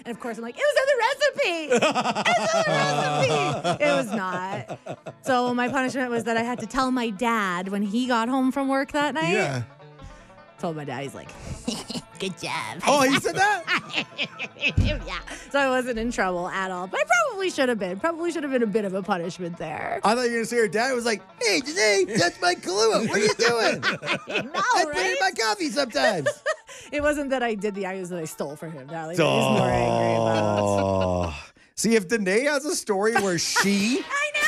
And 0.05 0.15
of 0.15 0.21
course, 0.21 0.37
I'm 0.39 0.45
like, 0.45 0.55
it 0.57 0.63
was 0.63 0.77
in 0.81 0.87
the 0.93 1.83
recipe. 1.83 2.31
It's 2.31 2.55
in 2.55 2.61
the 2.63 2.65
recipe. 2.69 3.85
It 3.85 3.93
was 3.97 4.13
not. 4.13 4.79
So 5.23 5.53
my 5.55 5.69
punishment 5.69 6.09
was 6.09 6.23
that 6.25 6.37
I 6.37 6.45
had 6.45 6.61
to 6.61 6.67
tell 6.67 6.93
my 6.93 7.11
dad 7.11 7.67
when 7.69 7.83
he 7.83 8.07
got 8.07 8.29
home 8.29 8.53
from 8.53 8.69
work 8.69 8.93
that 8.93 9.13
night. 9.15 9.33
Yeah. 9.33 9.63
Told 10.63 10.77
my 10.77 10.85
dad, 10.85 11.03
he's 11.03 11.13
like, 11.13 11.29
good 12.21 12.39
job. 12.39 12.83
Oh, 12.87 13.03
he 13.03 13.19
said 13.19 13.35
that? 13.35 14.07
yeah. 14.77 15.19
So 15.51 15.59
I 15.59 15.69
wasn't 15.69 15.99
in 15.99 16.13
trouble 16.13 16.49
at 16.49 16.71
all. 16.71 16.87
But 16.87 17.01
I 17.01 17.03
probably 17.03 17.51
should 17.51 17.69
have 17.69 17.81
been. 17.81 17.99
Probably 17.99 18.31
should 18.31 18.45
have 18.45 18.53
been 18.53 18.63
a 18.63 18.67
bit 18.69 18.85
of 18.85 18.95
a 18.95 19.03
punishment 19.03 19.59
there. 19.59 20.01
I 20.05 20.15
thought 20.15 20.21
you 20.21 20.29
were 20.29 20.29
going 20.29 20.43
to 20.43 20.47
say 20.47 20.57
your 20.59 20.69
dad 20.69 20.93
was 20.93 21.05
like, 21.05 21.21
hey, 21.43 21.59
Danae, 21.63 22.17
that's 22.17 22.41
my 22.41 22.55
Kahlua. 22.55 23.09
What 23.09 23.19
are 23.19 23.25
you 23.25 23.35
doing? 23.35 23.81
no, 24.53 24.61
I 24.77 24.85
put 24.85 24.99
it 24.99 25.11
in 25.11 25.17
my 25.21 25.33
coffee 25.33 25.69
sometimes. 25.69 26.29
It 26.93 27.03
wasn't 27.03 27.31
that 27.31 27.43
I 27.43 27.55
did 27.55 27.75
the 27.75 27.87
actions 27.87 28.11
that 28.11 28.21
I 28.21 28.25
stole 28.25 28.55
from 28.55 28.71
him. 28.71 28.87
That 28.87 29.07
like, 29.07 29.19
I 29.19 29.25
was 29.25 29.59
more 29.59 29.69
angry 29.69 30.15
about. 30.15 31.35
See, 31.75 31.97
if 31.97 32.09
Danae 32.09 32.45
has 32.45 32.65
a 32.65 32.75
story 32.77 33.15
where 33.15 33.39
she 33.39 34.03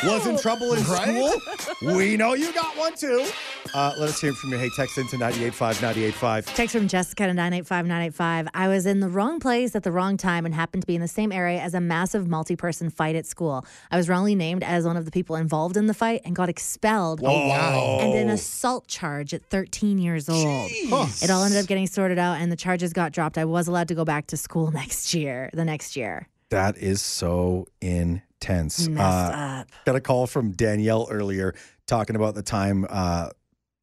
was 0.04 0.26
in 0.26 0.36
trouble 0.38 0.74
in 0.74 0.82
Right? 0.84 1.32
school, 1.78 1.94
we 1.96 2.16
know 2.16 2.34
you 2.34 2.52
got 2.52 2.76
one 2.76 2.94
too. 2.94 3.26
Uh, 3.74 3.92
let 3.98 4.08
us 4.10 4.20
hear 4.20 4.32
from 4.34 4.50
you. 4.52 4.58
Hey, 4.58 4.68
text 4.76 4.98
into 4.98 5.16
985 5.16 5.80
985. 5.82 6.46
Text 6.54 6.76
from 6.76 6.86
Jessica 6.86 7.26
to 7.26 7.34
985 7.34 7.86
985. 7.86 8.48
I 8.54 8.68
was 8.68 8.86
in 8.86 9.00
the 9.00 9.08
wrong 9.08 9.40
place 9.40 9.74
at 9.74 9.82
the 9.82 9.90
wrong 9.90 10.16
time 10.16 10.44
and 10.46 10.54
happened 10.54 10.82
to 10.82 10.86
be 10.86 10.94
in 10.94 11.00
the 11.00 11.08
same 11.08 11.32
area 11.32 11.60
as 11.60 11.74
a 11.74 11.80
massive 11.80 12.28
multi 12.28 12.54
person 12.54 12.90
fight 12.90 13.16
at 13.16 13.26
school. 13.26 13.64
I 13.90 13.96
was 13.96 14.08
wrongly 14.08 14.34
named 14.34 14.62
as 14.62 14.84
one 14.84 14.96
of 14.96 15.04
the 15.06 15.10
people 15.10 15.34
involved 15.36 15.76
in 15.76 15.86
the 15.86 15.94
fight 15.94 16.20
and 16.24 16.36
got 16.36 16.48
expelled. 16.48 17.20
Oh, 17.24 17.48
wow. 17.48 17.98
And 18.00 18.14
an 18.14 18.28
assault 18.28 18.86
charge 18.86 19.32
at 19.34 19.42
13 19.46 19.98
years 19.98 20.28
old. 20.28 20.70
It 20.70 21.30
all 21.30 21.42
ended 21.42 21.58
up 21.60 21.66
getting 21.66 21.86
sorted 21.86 22.18
out 22.18 22.34
and 22.40 22.52
the 22.52 22.56
charges 22.56 22.92
got 22.92 23.12
dropped. 23.12 23.38
I 23.38 23.44
was 23.46 23.66
allowed 23.66 23.88
to 23.88 23.94
go 23.94 24.04
back 24.04 24.26
to 24.28 24.36
school 24.36 24.70
next 24.70 25.14
year, 25.14 25.50
the 25.54 25.64
next 25.64 25.96
year. 25.96 26.28
That 26.54 26.78
is 26.78 27.02
so 27.02 27.66
intense. 27.80 28.86
Messed 28.88 29.32
Uh, 29.34 29.36
up. 29.62 29.66
got 29.84 29.96
a 29.96 30.00
call 30.00 30.28
from 30.28 30.52
Danielle 30.52 31.08
earlier 31.10 31.52
talking 31.88 32.14
about 32.14 32.36
the 32.36 32.43
time 32.44 32.86
uh, 32.88 33.31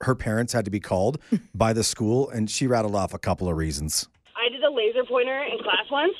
her 0.02 0.16
parents 0.16 0.54
had 0.54 0.64
to 0.66 0.72
be 0.72 0.80
called 0.80 1.22
by 1.54 1.74
the 1.74 1.84
school, 1.84 2.30
and 2.30 2.50
she 2.50 2.68
rattled 2.68 2.96
off 2.96 3.14
a 3.14 3.20
couple 3.20 3.50
of 3.50 3.58
reasons. 3.58 4.08
I 4.38 4.48
did 4.50 4.64
a 4.64 4.72
laser 4.72 5.04
pointer 5.04 5.44
in 5.44 5.58
class 5.62 5.86
once. 5.92 6.16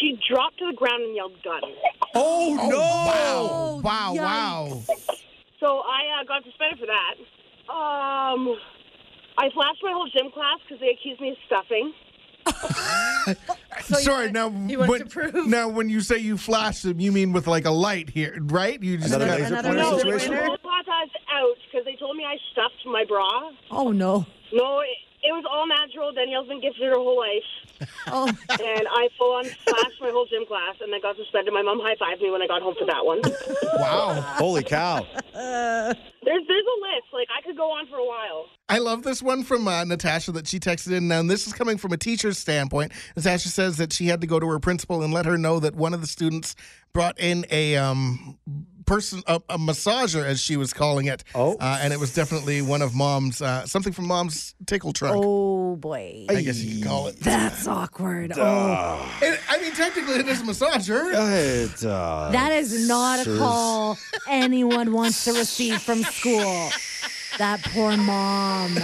She 0.00 0.18
dropped 0.32 0.58
to 0.60 0.66
the 0.70 0.76
ground 0.76 1.02
and 1.02 1.14
yelled 1.14 1.42
gun. 1.44 1.60
Oh, 2.14 2.54
no! 2.70 2.78
Oh, 2.80 3.80
Wow. 3.84 4.14
yikes. 4.14 4.22
Wow. 4.22 4.82
So 5.60 5.80
I 5.84 6.20
uh, 6.20 6.24
got 6.26 6.42
suspended 6.44 6.78
for 6.80 6.86
that. 6.86 7.14
Um, 7.70 8.56
I 9.38 9.50
flashed 9.52 9.82
my 9.82 9.92
whole 9.92 10.08
gym 10.08 10.30
class 10.32 10.58
because 10.64 10.80
they 10.80 10.88
accused 10.88 11.20
me 11.20 11.30
of 11.32 11.36
stuffing. 11.46 11.92
So 13.82 13.94
Sorry. 13.96 14.32
now, 14.32 14.48
when, 14.48 15.10
now, 15.50 15.68
when 15.68 15.88
you 15.90 16.00
say 16.00 16.18
you 16.18 16.36
flash 16.38 16.82
them, 16.82 16.98
you 16.98 17.12
mean 17.12 17.32
with 17.32 17.46
like 17.46 17.66
a 17.66 17.70
light 17.70 18.08
here, 18.10 18.36
right? 18.40 18.82
You 18.82 18.96
just 18.96 19.14
Another 19.14 19.26
got- 19.26 19.38
laser 19.40 19.54
Another 19.54 19.68
pointer 19.68 19.84
laser 19.84 19.90
No, 19.92 19.98
situation? 19.98 20.34
the 20.34 20.44
whole 20.46 20.58
class 20.58 21.08
out 21.30 21.56
because 21.70 21.84
they 21.84 21.94
told 21.94 22.16
me 22.16 22.24
I 22.24 22.36
stuffed 22.52 22.82
my 22.86 23.04
bra. 23.06 23.50
Oh, 23.70 23.92
no. 23.92 24.26
No, 24.52 24.80
it, 24.80 24.88
it 25.22 25.30
was 25.30 25.44
all 25.48 25.68
natural. 25.68 26.10
Danielle's 26.12 26.48
been 26.48 26.60
gifted 26.60 26.82
her 26.88 26.94
whole 26.94 27.18
life. 27.18 27.88
Oh, 28.08 28.26
And 28.26 28.88
I 28.90 29.08
full 29.18 29.34
on 29.36 29.44
flashed 29.44 30.00
my 30.00 30.10
whole 30.10 30.26
gym 30.26 30.46
class 30.46 30.74
and 30.80 30.90
then 30.92 31.00
got 31.02 31.14
suspended. 31.16 31.52
My 31.52 31.62
mom 31.62 31.78
high 31.78 31.94
fived 31.94 32.22
me 32.22 32.30
when 32.30 32.42
I 32.42 32.46
got 32.48 32.62
home 32.62 32.74
for 32.78 32.86
that 32.86 33.04
one. 33.04 33.20
Wow. 33.78 34.14
Holy 34.40 34.64
cow. 34.64 35.06
There's 35.34 35.94
there's 36.48 36.66
a 36.66 36.78
list. 36.80 37.06
Like 37.12 37.28
I 37.36 37.42
could 37.44 37.56
go 37.56 37.70
on 37.70 37.86
for 37.88 37.96
a 37.98 38.04
while. 38.06 38.46
I 38.68 38.78
love 38.78 39.02
this 39.04 39.22
one 39.22 39.44
from 39.44 39.68
uh, 39.68 39.84
Natasha 39.84 40.32
that 40.32 40.48
she 40.48 40.58
texted 40.58 40.92
in. 40.96 41.06
Now, 41.06 41.22
this 41.22 41.46
is 41.46 41.52
coming 41.52 41.78
from 41.78 41.92
a 41.92 41.96
teacher's 41.96 42.36
standpoint. 42.36 42.90
Natasha 43.14 43.48
says 43.48 43.76
that 43.76 43.92
she 43.92 44.06
had 44.06 44.20
to 44.22 44.26
go 44.26 44.40
to 44.40 44.48
her 44.48 44.58
principal 44.58 45.02
and 45.04 45.14
let 45.14 45.24
her 45.24 45.38
know 45.38 45.60
that 45.60 45.76
one 45.76 45.94
of 45.94 46.00
the 46.00 46.06
students 46.08 46.56
brought 46.92 47.16
in 47.20 47.46
a 47.52 47.76
um, 47.76 48.36
person, 48.84 49.22
a, 49.28 49.40
a 49.50 49.56
massager, 49.56 50.24
as 50.24 50.40
she 50.40 50.56
was 50.56 50.72
calling 50.72 51.06
it. 51.06 51.22
Oh. 51.32 51.56
Uh, 51.60 51.78
and 51.80 51.92
it 51.92 52.00
was 52.00 52.12
definitely 52.12 52.60
one 52.60 52.82
of 52.82 52.92
mom's, 52.92 53.40
uh, 53.40 53.64
something 53.66 53.92
from 53.92 54.08
mom's 54.08 54.56
tickle 54.66 54.92
trunk. 54.92 55.14
oh 55.16 55.76
boy. 55.76 56.26
I 56.28 56.42
guess 56.42 56.58
you 56.58 56.80
could 56.80 56.88
call 56.88 57.06
it. 57.06 57.20
That's 57.20 57.68
awkward. 57.68 58.32
Oh. 58.36 59.18
It- 59.22 59.38
I 59.48 59.60
mean, 59.60 59.72
technically, 59.74 60.14
it 60.16 60.26
is 60.26 60.40
a 60.40 60.44
massager. 60.44 61.12
It, 61.12 61.84
uh, 61.84 62.30
That 62.32 62.50
is 62.50 62.88
not 62.88 63.24
a 63.24 63.38
call 63.38 63.96
anyone 64.28 64.92
wants 64.92 65.22
to 65.26 65.34
receive 65.34 65.80
from 65.82 66.02
school. 66.02 66.70
That 67.38 67.60
poor 67.64 67.96
mom. 67.96 68.76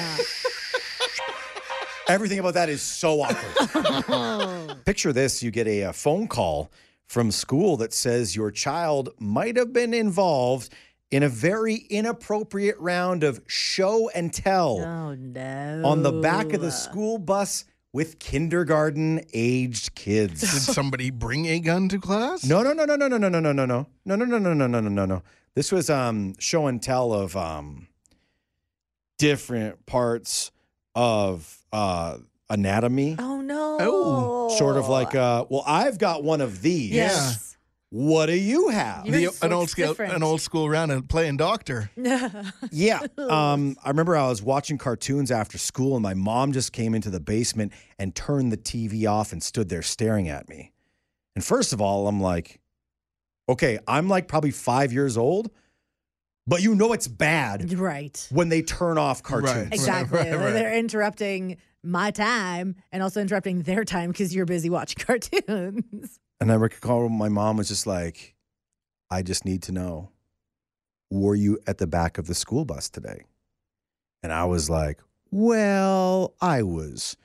Everything 2.08 2.38
about 2.38 2.54
that 2.54 2.68
is 2.68 2.82
so 2.82 3.22
awkward. 3.22 4.84
Picture 4.84 5.12
this 5.12 5.42
you 5.42 5.50
get 5.50 5.66
a, 5.66 5.84
uh 5.84 5.92
phone 5.92 6.26
call 6.28 6.70
from 7.06 7.30
school 7.30 7.76
that 7.78 7.92
says 7.92 8.34
your 8.36 8.50
child 8.50 9.10
might 9.18 9.56
have 9.56 9.72
been 9.72 9.94
involved 9.94 10.72
in 11.10 11.22
a 11.22 11.28
very 11.28 11.76
inappropriate 11.90 12.76
round 12.78 13.22
of 13.22 13.40
show 13.46 14.10
and 14.14 14.32
tell 14.32 14.80
Oh 14.80 15.14
no. 15.14 15.82
on 15.84 16.02
the 16.02 16.12
back 16.12 16.52
of 16.52 16.60
the 16.60 16.70
school 16.70 17.18
bus 17.18 17.64
with 17.92 18.18
kindergarten 18.18 19.20
aged 19.34 19.94
kids. 19.94 20.40
Did 20.40 20.48
somebody 20.48 21.10
bring 21.10 21.46
a 21.46 21.60
gun 21.60 21.88
to 21.90 21.98
class? 21.98 22.44
No 22.44 22.62
no, 22.62 22.72
no, 22.72 22.84
no, 22.84 22.96
no, 22.96 23.06
no, 23.08 23.18
no, 23.18 23.28
no, 23.28 23.40
no, 23.40 23.52
no, 23.52 23.52
no, 23.52 23.86
no, 24.04 24.14
no, 24.16 24.24
no, 24.24 24.24
no, 24.24 24.38
no, 24.38 24.54
no, 24.54 24.66
no, 24.66 24.80
no, 24.80 24.88
no, 24.88 25.06
no. 25.06 25.22
This 25.54 25.70
was 25.70 25.88
um 25.90 26.34
show 26.38 26.66
and 26.66 26.82
tell 26.82 27.12
of 27.12 27.36
um 27.36 27.88
different 29.22 29.86
parts 29.86 30.50
of 30.96 31.58
uh 31.72 32.18
anatomy. 32.50 33.14
Oh 33.18 33.40
no. 33.40 33.78
Oh, 33.80 34.56
Sort 34.58 34.76
of 34.76 34.88
like 34.88 35.14
uh 35.14 35.44
well, 35.48 35.62
I've 35.66 35.98
got 35.98 36.24
one 36.24 36.40
of 36.40 36.60
these. 36.60 36.90
Yes. 36.92 37.56
What 37.90 38.26
do 38.26 38.34
you 38.34 38.70
have? 38.70 39.04
The, 39.04 39.20
Yours 39.22 39.42
an 39.42 39.52
old 39.52 39.60
looks 39.62 39.72
school, 39.72 39.88
different. 39.88 40.14
an 40.14 40.22
old 40.22 40.40
school 40.40 40.68
round 40.68 40.90
of 40.92 41.08
playing 41.08 41.36
doctor. 41.36 41.90
Yeah. 42.70 43.00
Um, 43.18 43.76
I 43.84 43.88
remember 43.90 44.16
I 44.16 44.28
was 44.28 44.42
watching 44.42 44.78
cartoons 44.78 45.30
after 45.30 45.58
school 45.58 45.94
and 45.94 46.02
my 46.02 46.14
mom 46.14 46.52
just 46.52 46.72
came 46.72 46.94
into 46.94 47.10
the 47.10 47.20
basement 47.20 47.72
and 47.98 48.14
turned 48.14 48.50
the 48.50 48.56
TV 48.56 49.06
off 49.08 49.32
and 49.32 49.42
stood 49.42 49.68
there 49.68 49.82
staring 49.82 50.28
at 50.30 50.48
me. 50.48 50.72
And 51.36 51.44
first 51.44 51.72
of 51.74 51.80
all, 51.82 52.08
I'm 52.08 52.20
like, 52.20 52.60
okay, 53.48 53.78
I'm 53.86 54.08
like 54.08 54.26
probably 54.26 54.52
five 54.52 54.90
years 54.92 55.18
old, 55.18 55.50
but 56.46 56.62
you 56.62 56.74
know 56.74 56.92
it's 56.92 57.08
bad 57.08 57.72
Right. 57.78 58.26
when 58.30 58.48
they 58.48 58.62
turn 58.62 58.98
off 58.98 59.22
cartoons. 59.22 59.54
Right. 59.56 59.72
Exactly. 59.74 60.18
right, 60.18 60.32
right. 60.34 60.52
They're 60.52 60.74
interrupting 60.76 61.56
my 61.84 62.10
time 62.10 62.76
and 62.92 63.02
also 63.02 63.20
interrupting 63.20 63.62
their 63.62 63.84
time 63.84 64.10
because 64.10 64.34
you're 64.34 64.46
busy 64.46 64.70
watching 64.70 65.02
cartoons. 65.06 66.18
And 66.40 66.50
I 66.50 66.54
recall 66.56 67.08
my 67.08 67.28
mom 67.28 67.56
was 67.56 67.68
just 67.68 67.86
like, 67.86 68.34
I 69.10 69.22
just 69.22 69.44
need 69.44 69.62
to 69.64 69.72
know, 69.72 70.10
were 71.10 71.34
you 71.34 71.58
at 71.66 71.78
the 71.78 71.86
back 71.86 72.18
of 72.18 72.26
the 72.26 72.34
school 72.34 72.64
bus 72.64 72.88
today? 72.88 73.22
And 74.22 74.32
I 74.32 74.44
was 74.44 74.70
like, 74.70 75.00
well, 75.30 76.34
I 76.40 76.62
was 76.62 77.16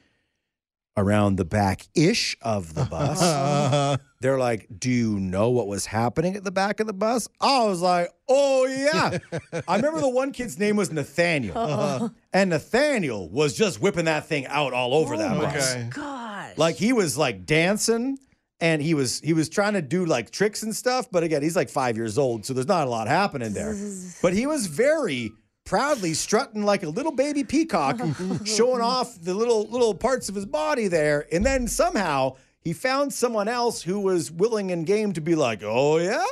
around 0.98 1.36
the 1.38 1.46
back 1.46 1.88
ish 1.96 2.36
of 2.42 2.74
the 2.74 2.84
bus. 2.92 4.00
They're 4.20 4.40
like, 4.40 4.68
do 4.80 4.90
you 4.90 5.20
know 5.20 5.52
what 5.52 5.68
was 5.68 5.86
happening 5.86 6.36
at 6.36 6.44
the 6.44 6.52
back 6.52 6.80
of 6.80 6.88
the 6.88 6.94
bus? 6.94 7.28
I 7.40 7.64
was 7.66 7.82
like, 7.82 8.10
oh, 8.28 8.66
yeah. 8.66 9.20
I 9.68 9.76
remember 9.76 10.02
the 10.02 10.10
one 10.10 10.32
kid's 10.32 10.58
name 10.58 10.76
was 10.76 10.92
Nathaniel. 10.92 12.12
And 12.34 12.52
Nathaniel 12.52 13.30
was 13.30 13.56
just 13.56 13.82
whipping 13.82 14.06
that 14.06 14.28
thing 14.28 14.46
out 14.46 14.72
all 14.72 14.94
over 14.94 15.18
that 15.18 15.38
bus 15.40 15.74
okay. 15.76 15.90
Gosh. 15.90 16.56
like 16.58 16.76
he 16.76 16.94
was 16.94 17.18
like 17.18 17.48
dancing 17.48 18.20
and 18.60 18.80
he 18.80 18.94
was 18.94 19.20
he 19.22 19.34
was 19.34 19.50
trying 19.50 19.74
to 19.74 19.82
do 19.82 20.06
like 20.06 20.30
tricks 20.30 20.62
and 20.62 20.76
stuff 20.76 21.10
but 21.12 21.24
again 21.24 21.42
he's 21.42 21.56
like 21.56 21.70
five 21.70 21.96
years 21.98 22.18
old 22.18 22.46
so 22.46 22.54
there's 22.54 22.68
not 22.68 22.86
a 22.86 22.90
lot 22.90 23.08
happening 23.08 23.54
there 23.54 23.76
but 24.22 24.34
he 24.34 24.46
was 24.46 24.68
very 24.68 25.32
proudly 25.68 26.14
strutting 26.14 26.64
like 26.64 26.84
a 26.84 26.90
little 26.90 27.12
baby 27.12 27.44
peacock 27.44 28.00
showing 28.46 28.82
off 28.82 29.22
the 29.22 29.34
little 29.34 29.68
little 29.68 29.94
parts 29.94 30.30
of 30.30 30.36
his 30.36 30.46
body 30.46 30.88
there. 30.88 31.28
And 31.32 31.46
then 31.46 31.68
somehow 31.68 32.38
he 32.62 32.72
found 32.72 33.14
someone 33.14 33.50
else 33.50 33.82
who 33.82 34.00
was 34.00 34.32
willing 34.32 34.72
and 34.72 34.86
game 34.86 35.12
to 35.14 35.22
be 35.22 35.36
like 35.36 35.62
oh 35.64 35.98
yeah? 35.98 36.26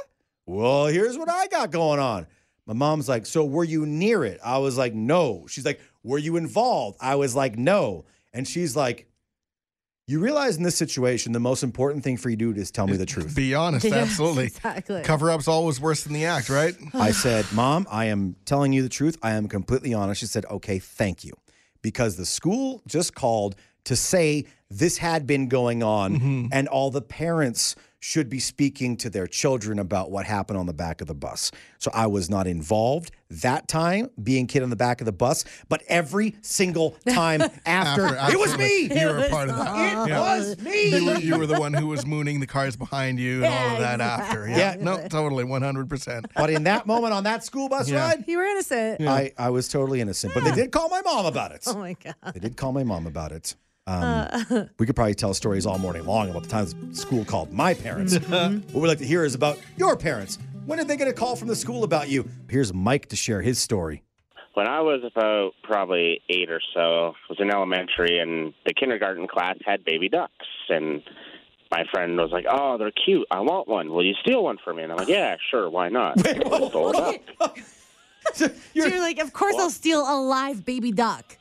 Well 0.45 0.87
here's 0.87 1.17
what 1.17 1.29
i 1.29 1.47
got 1.47 1.69
going 1.69 1.99
on. 1.99 2.27
My 2.65 2.73
mom's 2.73 3.09
like 3.09 3.25
so 3.25 3.43
were 3.43 3.65
you 3.65 3.85
near 3.85 4.23
it? 4.23 4.39
I 4.43 4.57
was 4.59 4.77
like 4.77 4.93
no. 4.93 5.45
She's 5.49 5.65
like 5.65 5.81
were 6.01 6.17
you 6.17 6.37
involved? 6.37 6.97
I 7.01 7.15
was 7.15 7.35
like 7.35 7.57
no. 7.57 8.05
And 8.33 8.47
she's 8.47 8.73
like 8.75 9.05
you 10.07 10.19
realize 10.19 10.57
in 10.57 10.63
this 10.63 10.75
situation, 10.75 11.31
the 11.31 11.39
most 11.39 11.63
important 11.63 12.03
thing 12.03 12.17
for 12.17 12.29
you 12.29 12.37
to 12.37 12.53
do 12.53 12.61
is 12.61 12.69
tell 12.69 12.85
me 12.85 12.95
the 12.95 13.07
truth. 13.07 13.35
Be 13.35 13.55
honest, 13.55 13.85
Yes, 13.85 13.93
absolutely. 13.93 14.45
Exactly. 14.45 15.01
Cover 15.01 15.31
up's 15.31 15.47
always 15.47 15.81
worse 15.81 16.03
than 16.03 16.13
the 16.13 16.25
act, 16.25 16.49
right? 16.49 16.75
I 16.93 17.11
said, 17.11 17.45
Mom, 17.51 17.87
I 17.89 18.05
am 18.05 18.35
telling 18.45 18.71
you 18.71 18.83
the 18.83 18.89
truth. 18.89 19.17
I 19.23 19.31
am 19.31 19.47
completely 19.47 19.93
honest. 19.93 20.19
She 20.19 20.27
said, 20.27 20.45
Okay, 20.45 20.77
thank 20.77 21.23
you. 21.23 21.33
Because 21.81 22.17
the 22.17 22.25
school 22.25 22.81
just 22.87 23.15
called 23.15 23.55
to 23.85 23.95
say 23.95 24.45
this 24.69 24.97
had 24.97 25.25
been 25.25 25.47
going 25.47 25.81
on 25.83 26.15
mm-hmm. 26.15 26.47
and 26.51 26.67
all 26.67 26.91
the 26.91 27.01
parents 27.01 27.75
should 28.05 28.29
be 28.29 28.37
speaking 28.39 28.95
to 28.95 29.09
their 29.09 29.25
children 29.25 29.79
about 29.79 30.11
what 30.11 30.27
happened 30.27 30.59
on 30.59 30.67
the 30.67 30.73
back 30.73 31.01
of 31.01 31.07
the 31.07 31.13
bus. 31.15 31.49
So 31.79 31.89
I 31.91 32.05
was 32.05 32.29
not 32.29 32.45
involved 32.45 33.09
that 33.31 33.67
time 33.67 34.11
being 34.21 34.45
kid 34.45 34.61
on 34.61 34.69
the 34.69 34.75
back 34.75 35.01
of 35.01 35.05
the 35.05 35.11
bus, 35.11 35.43
but 35.69 35.81
every 35.87 36.35
single 36.43 36.91
time 37.09 37.41
after, 37.65 38.05
After- 38.15 38.31
it 38.31 38.39
was 38.39 38.55
me. 38.59 38.81
You 38.93 39.07
were 39.07 39.17
a 39.17 39.29
part 39.29 39.49
of 39.49 39.55
that. 39.57 40.05
It 40.05 40.09
Yeah. 40.11 40.19
was 40.19 40.59
me. 40.61 40.89
You 40.95 41.05
were, 41.07 41.19
you 41.19 41.37
were 41.39 41.47
the 41.47 41.59
one 41.59 41.73
who 41.73 41.87
was 41.87 42.05
mooning 42.05 42.39
the 42.39 42.45
cars 42.45 42.75
behind 42.75 43.19
you 43.19 43.43
and 43.43 43.51
all 43.51 43.73
of 43.73 43.79
that 43.79 43.99
after. 43.99 44.47
Yeah. 44.47 44.75
Yeah. 44.75 44.83
No, 44.83 45.07
totally, 45.07 45.43
100%. 45.43 46.25
But 46.35 46.51
in 46.51 46.63
that 46.65 46.85
moment 46.85 47.11
on 47.13 47.23
that 47.23 47.43
school 47.43 47.69
bus 47.69 47.89
Yeah. 47.89 48.05
ride, 48.07 48.25
You 48.27 48.37
were 48.37 48.43
innocent. 48.45 49.01
I, 49.01 49.31
I 49.35 49.49
was 49.49 49.67
totally 49.67 49.99
innocent. 49.99 50.35
But 50.35 50.43
they 50.43 50.51
did 50.51 50.71
call 50.71 50.89
my 50.89 51.01
mom 51.01 51.25
about 51.25 51.51
it. 51.53 51.63
Oh 51.65 51.75
my 51.79 51.93
god. 52.03 52.15
They 52.35 52.39
did 52.39 52.55
call 52.55 52.71
my 52.71 52.83
mom 52.83 53.07
about 53.07 53.31
it. 53.31 53.55
Um, 53.87 54.69
we 54.79 54.85
could 54.85 54.95
probably 54.95 55.13
tell 55.13 55.33
stories 55.33 55.65
all 55.65 55.77
morning 55.77 56.05
long 56.05 56.29
about 56.29 56.43
the 56.43 56.49
times 56.49 56.75
school 56.99 57.23
called 57.23 57.51
my 57.51 57.73
parents. 57.73 58.17
what 58.27 58.73
we'd 58.73 58.87
like 58.87 58.97
to 58.97 59.05
hear 59.05 59.23
is 59.23 59.35
about 59.35 59.59
your 59.77 59.95
parents. 59.95 60.39
When 60.65 60.79
did 60.79 60.87
they 60.87 60.97
get 60.97 61.07
a 61.07 61.13
call 61.13 61.35
from 61.35 61.47
the 61.47 61.55
school 61.55 61.83
about 61.83 62.09
you? 62.09 62.27
Here's 62.49 62.73
Mike 62.73 63.07
to 63.09 63.15
share 63.15 63.41
his 63.41 63.59
story. 63.59 64.01
When 64.55 64.67
I 64.67 64.81
was 64.81 65.01
about 65.03 65.51
probably 65.63 66.21
eight 66.29 66.49
or 66.49 66.61
so, 66.73 67.09
I 67.09 67.27
was 67.29 67.37
in 67.39 67.51
elementary, 67.51 68.19
and 68.19 68.53
the 68.65 68.73
kindergarten 68.73 69.27
class 69.27 69.57
had 69.65 69.83
baby 69.83 70.07
ducks. 70.09 70.33
And 70.69 71.03
my 71.69 71.83
friend 71.93 72.17
was 72.17 72.31
like, 72.31 72.45
"Oh, 72.49 72.77
they're 72.77 72.91
cute. 72.91 73.27
I 73.29 73.41
want 73.41 73.67
one. 73.67 73.91
Will 73.91 74.05
you 74.05 74.13
steal 74.21 74.43
one 74.43 74.57
for 74.63 74.73
me?" 74.73 74.83
And 74.83 74.93
I'm 74.93 74.97
like, 74.97 75.09
"Yeah, 75.09 75.35
sure. 75.51 75.69
Why 75.69 75.89
not?" 75.89 76.19
Sold 76.71 76.95
up. 76.95 77.57
So 78.33 78.49
you're 78.73 78.99
like, 78.99 79.19
of 79.19 79.33
course 79.33 79.55
I'll 79.57 79.69
steal 79.69 80.01
a 80.01 80.17
live 80.19 80.65
baby 80.65 80.91
duck. 80.91 81.37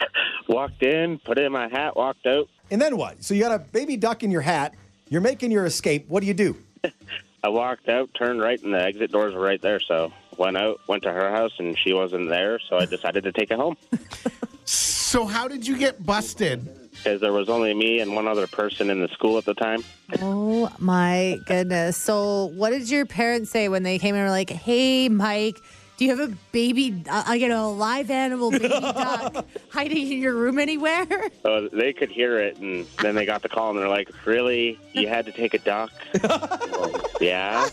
Walked 0.48 0.82
in, 0.82 1.18
put 1.18 1.38
it 1.38 1.44
in 1.44 1.52
my 1.52 1.68
hat, 1.68 1.96
walked 1.96 2.26
out. 2.26 2.48
And 2.70 2.80
then 2.80 2.96
what? 2.96 3.22
So 3.22 3.34
you 3.34 3.42
got 3.42 3.52
a 3.52 3.58
baby 3.58 3.96
duck 3.96 4.22
in 4.22 4.30
your 4.30 4.40
hat. 4.40 4.74
You're 5.08 5.20
making 5.20 5.50
your 5.50 5.66
escape. 5.66 6.08
What 6.08 6.20
do 6.20 6.26
you 6.26 6.34
do? 6.34 6.56
I 7.44 7.48
walked 7.48 7.88
out, 7.88 8.10
turned 8.14 8.40
right, 8.40 8.60
and 8.62 8.74
the 8.74 8.82
exit 8.82 9.12
doors 9.12 9.34
were 9.34 9.40
right 9.40 9.60
there. 9.60 9.80
So 9.80 10.12
went 10.36 10.56
out, 10.56 10.80
went 10.88 11.02
to 11.04 11.12
her 11.12 11.30
house, 11.30 11.52
and 11.58 11.78
she 11.78 11.92
wasn't 11.92 12.28
there. 12.28 12.58
So 12.68 12.76
I 12.76 12.86
decided 12.86 13.24
to 13.24 13.32
take 13.32 13.50
it 13.50 13.58
home 13.58 13.76
So, 14.64 15.24
how 15.24 15.48
did 15.48 15.66
you 15.66 15.78
get 15.78 16.04
busted? 16.04 16.88
because 16.98 17.20
there 17.20 17.32
was 17.32 17.48
only 17.48 17.72
me 17.74 18.00
and 18.00 18.14
one 18.14 18.26
other 18.26 18.46
person 18.46 18.90
in 18.90 19.00
the 19.00 19.08
school 19.08 19.38
at 19.38 19.44
the 19.44 19.54
time. 19.54 19.82
Oh 20.20 20.70
my 20.78 21.38
goodness. 21.46 21.96
So 21.96 22.46
what 22.46 22.70
did 22.70 22.90
your 22.90 23.06
parents 23.06 23.50
say 23.50 23.68
when 23.68 23.82
they 23.82 23.98
came 23.98 24.14
in 24.14 24.20
and 24.20 24.26
were 24.26 24.32
like, 24.32 24.50
hey, 24.50 25.08
Mike, 25.08 25.58
do 25.98 26.04
you 26.04 26.16
have 26.16 26.30
a 26.30 26.32
baby, 26.52 27.02
uh, 27.10 27.32
you 27.32 27.48
know, 27.48 27.66
a 27.66 27.72
live 27.72 28.08
animal 28.10 28.52
baby 28.52 28.68
duck 28.68 29.44
hiding 29.68 30.12
in 30.12 30.18
your 30.20 30.32
room 30.34 30.60
anywhere? 30.60 31.06
So 31.42 31.68
they 31.68 31.92
could 31.92 32.08
hear 32.08 32.38
it, 32.38 32.56
and 32.58 32.86
then 33.02 33.16
they 33.16 33.26
got 33.26 33.42
the 33.42 33.48
call, 33.48 33.70
and 33.70 33.78
they're 33.78 33.88
like, 33.88 34.08
"Really? 34.24 34.78
You 34.92 35.08
had 35.08 35.26
to 35.26 35.32
take 35.32 35.54
a 35.54 35.58
duck?" 35.58 35.90
Well, 36.22 37.10
yeah. 37.20 37.68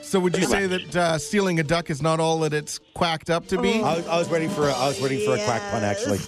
So, 0.00 0.18
would 0.18 0.34
you 0.38 0.44
say 0.44 0.66
that 0.66 0.96
uh, 0.96 1.18
stealing 1.18 1.60
a 1.60 1.62
duck 1.62 1.90
is 1.90 2.00
not 2.00 2.20
all 2.20 2.38
that 2.40 2.54
it's 2.54 2.80
quacked 2.94 3.28
up 3.28 3.46
to 3.48 3.60
be? 3.60 3.82
I 3.82 3.96
was, 3.96 4.08
I 4.08 4.18
was 4.18 4.30
waiting 4.30 4.48
for 4.48 4.66
a, 4.68 4.72
I 4.72 4.88
was 4.88 4.98
waiting 4.98 5.22
for 5.26 5.34
a 5.34 5.44
quack 5.44 5.60
pun 5.70 5.84
actually. 5.84 6.20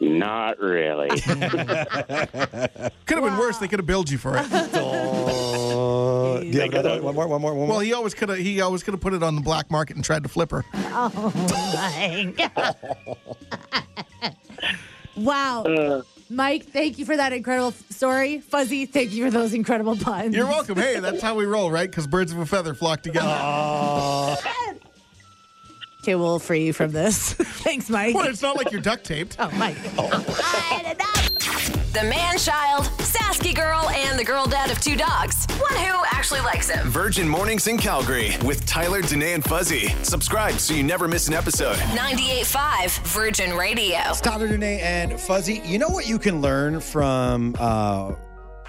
Not 0.00 0.60
really. 0.60 1.08
Could 1.20 1.38
have 1.38 2.88
been 3.06 3.38
worse. 3.38 3.58
They 3.58 3.68
could 3.68 3.78
have 3.78 3.86
billed 3.86 4.10
you 4.10 4.18
for 4.18 4.36
it. 4.36 4.46
Do 6.50 6.56
you 6.56 6.60
have 6.62 6.70
another 6.74 7.02
one? 7.02 7.02
One 7.02 7.14
more, 7.14 7.28
one 7.28 7.40
more, 7.40 7.50
one 7.54 7.58
more. 7.60 7.68
Well, 7.76 7.80
he 7.80 7.92
always 7.92 8.14
could 8.14 8.28
have. 8.28 8.38
He 8.38 8.60
always 8.60 8.82
could 8.82 8.94
have 8.94 9.00
put 9.00 9.14
it 9.14 9.22
on 9.22 9.34
the 9.34 9.40
black 9.40 9.70
market 9.70 9.96
and 9.96 10.04
tried 10.04 10.22
to 10.22 10.28
flip 10.28 10.50
her. 10.50 10.64
Oh 10.96 11.32
my 11.74 12.32
God. 12.36 12.76
wow. 15.16 15.64
Uh, 15.64 16.02
Mike, 16.30 16.66
thank 16.66 16.98
you 16.98 17.04
for 17.04 17.16
that 17.16 17.32
incredible 17.32 17.72
story. 17.90 18.38
Fuzzy, 18.40 18.86
thank 18.86 19.12
you 19.12 19.24
for 19.24 19.30
those 19.30 19.52
incredible 19.54 19.96
puns. 19.96 20.34
You're 20.34 20.46
welcome. 20.46 20.76
Hey, 20.76 21.00
that's 21.00 21.20
how 21.20 21.34
we 21.34 21.44
roll, 21.46 21.70
right? 21.70 21.90
Because 21.90 22.06
birds 22.06 22.32
of 22.32 22.38
a 22.38 22.46
feather 22.46 22.74
flock 22.74 23.02
together. 23.02 23.26
Okay, 26.04 26.16
we'll 26.16 26.38
free 26.38 26.66
you 26.66 26.74
from 26.74 26.92
this. 26.92 27.32
Thanks, 27.64 27.88
Mike. 27.88 28.14
well, 28.14 28.28
it's 28.28 28.42
not 28.42 28.58
like 28.58 28.70
you're 28.70 28.82
duct 28.82 29.04
taped. 29.04 29.36
Oh, 29.38 29.50
Mike. 29.52 29.82
The 31.94 32.02
man 32.02 32.36
child, 32.36 32.84
Sasky 32.98 33.54
girl, 33.54 33.88
and 33.88 34.18
the 34.18 34.24
girl 34.24 34.44
dad 34.44 34.70
of 34.70 34.78
two 34.82 34.96
dogs. 34.96 35.46
One 35.58 35.72
who 35.72 36.04
actually 36.12 36.40
likes 36.40 36.68
him. 36.68 36.86
Virgin 36.90 37.26
Mornings 37.26 37.68
in 37.68 37.78
Calgary 37.78 38.32
with 38.44 38.66
Tyler, 38.66 39.00
Danae, 39.00 39.32
and 39.32 39.42
Fuzzy. 39.42 39.94
Subscribe 40.02 40.56
so 40.56 40.74
you 40.74 40.82
never 40.82 41.08
miss 41.08 41.26
an 41.28 41.32
episode. 41.32 41.76
98.5 41.76 42.98
Virgin 43.06 43.56
Radio. 43.56 43.96
Tyler 44.20 44.48
Danae 44.48 44.80
and 44.82 45.18
Fuzzy, 45.18 45.62
you 45.64 45.78
know 45.78 45.88
what 45.88 46.06
you 46.06 46.18
can 46.18 46.42
learn 46.42 46.80
from 46.80 47.56
uh, 47.58 48.12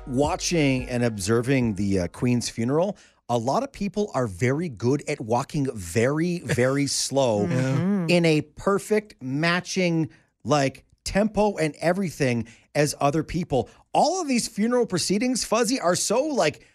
watching 0.07 0.87
and 0.87 1.03
observing 1.03 1.75
the 1.75 1.99
uh, 1.99 2.07
Queen's 2.07 2.49
funeral? 2.49 2.95
A 3.27 3.37
lot 3.37 3.63
of 3.63 3.71
people 3.71 4.11
are 4.13 4.27
very 4.27 4.69
good 4.69 5.03
at 5.07 5.19
walking 5.19 5.67
very, 5.73 6.39
very 6.39 6.87
slow 7.03 7.47
mm-hmm. 7.47 8.05
in 8.09 8.25
a 8.25 8.41
perfect 8.41 9.15
matching, 9.21 10.09
like 10.43 10.85
tempo 11.03 11.55
and 11.57 11.75
everything 11.79 12.47
as 12.73 12.93
other 12.99 13.23
people. 13.23 13.69
All 13.93 14.21
of 14.21 14.27
these 14.27 14.47
funeral 14.47 14.85
proceedings, 14.85 15.43
Fuzzy, 15.43 15.79
are 15.79 15.95
so 15.95 16.23
like 16.23 16.65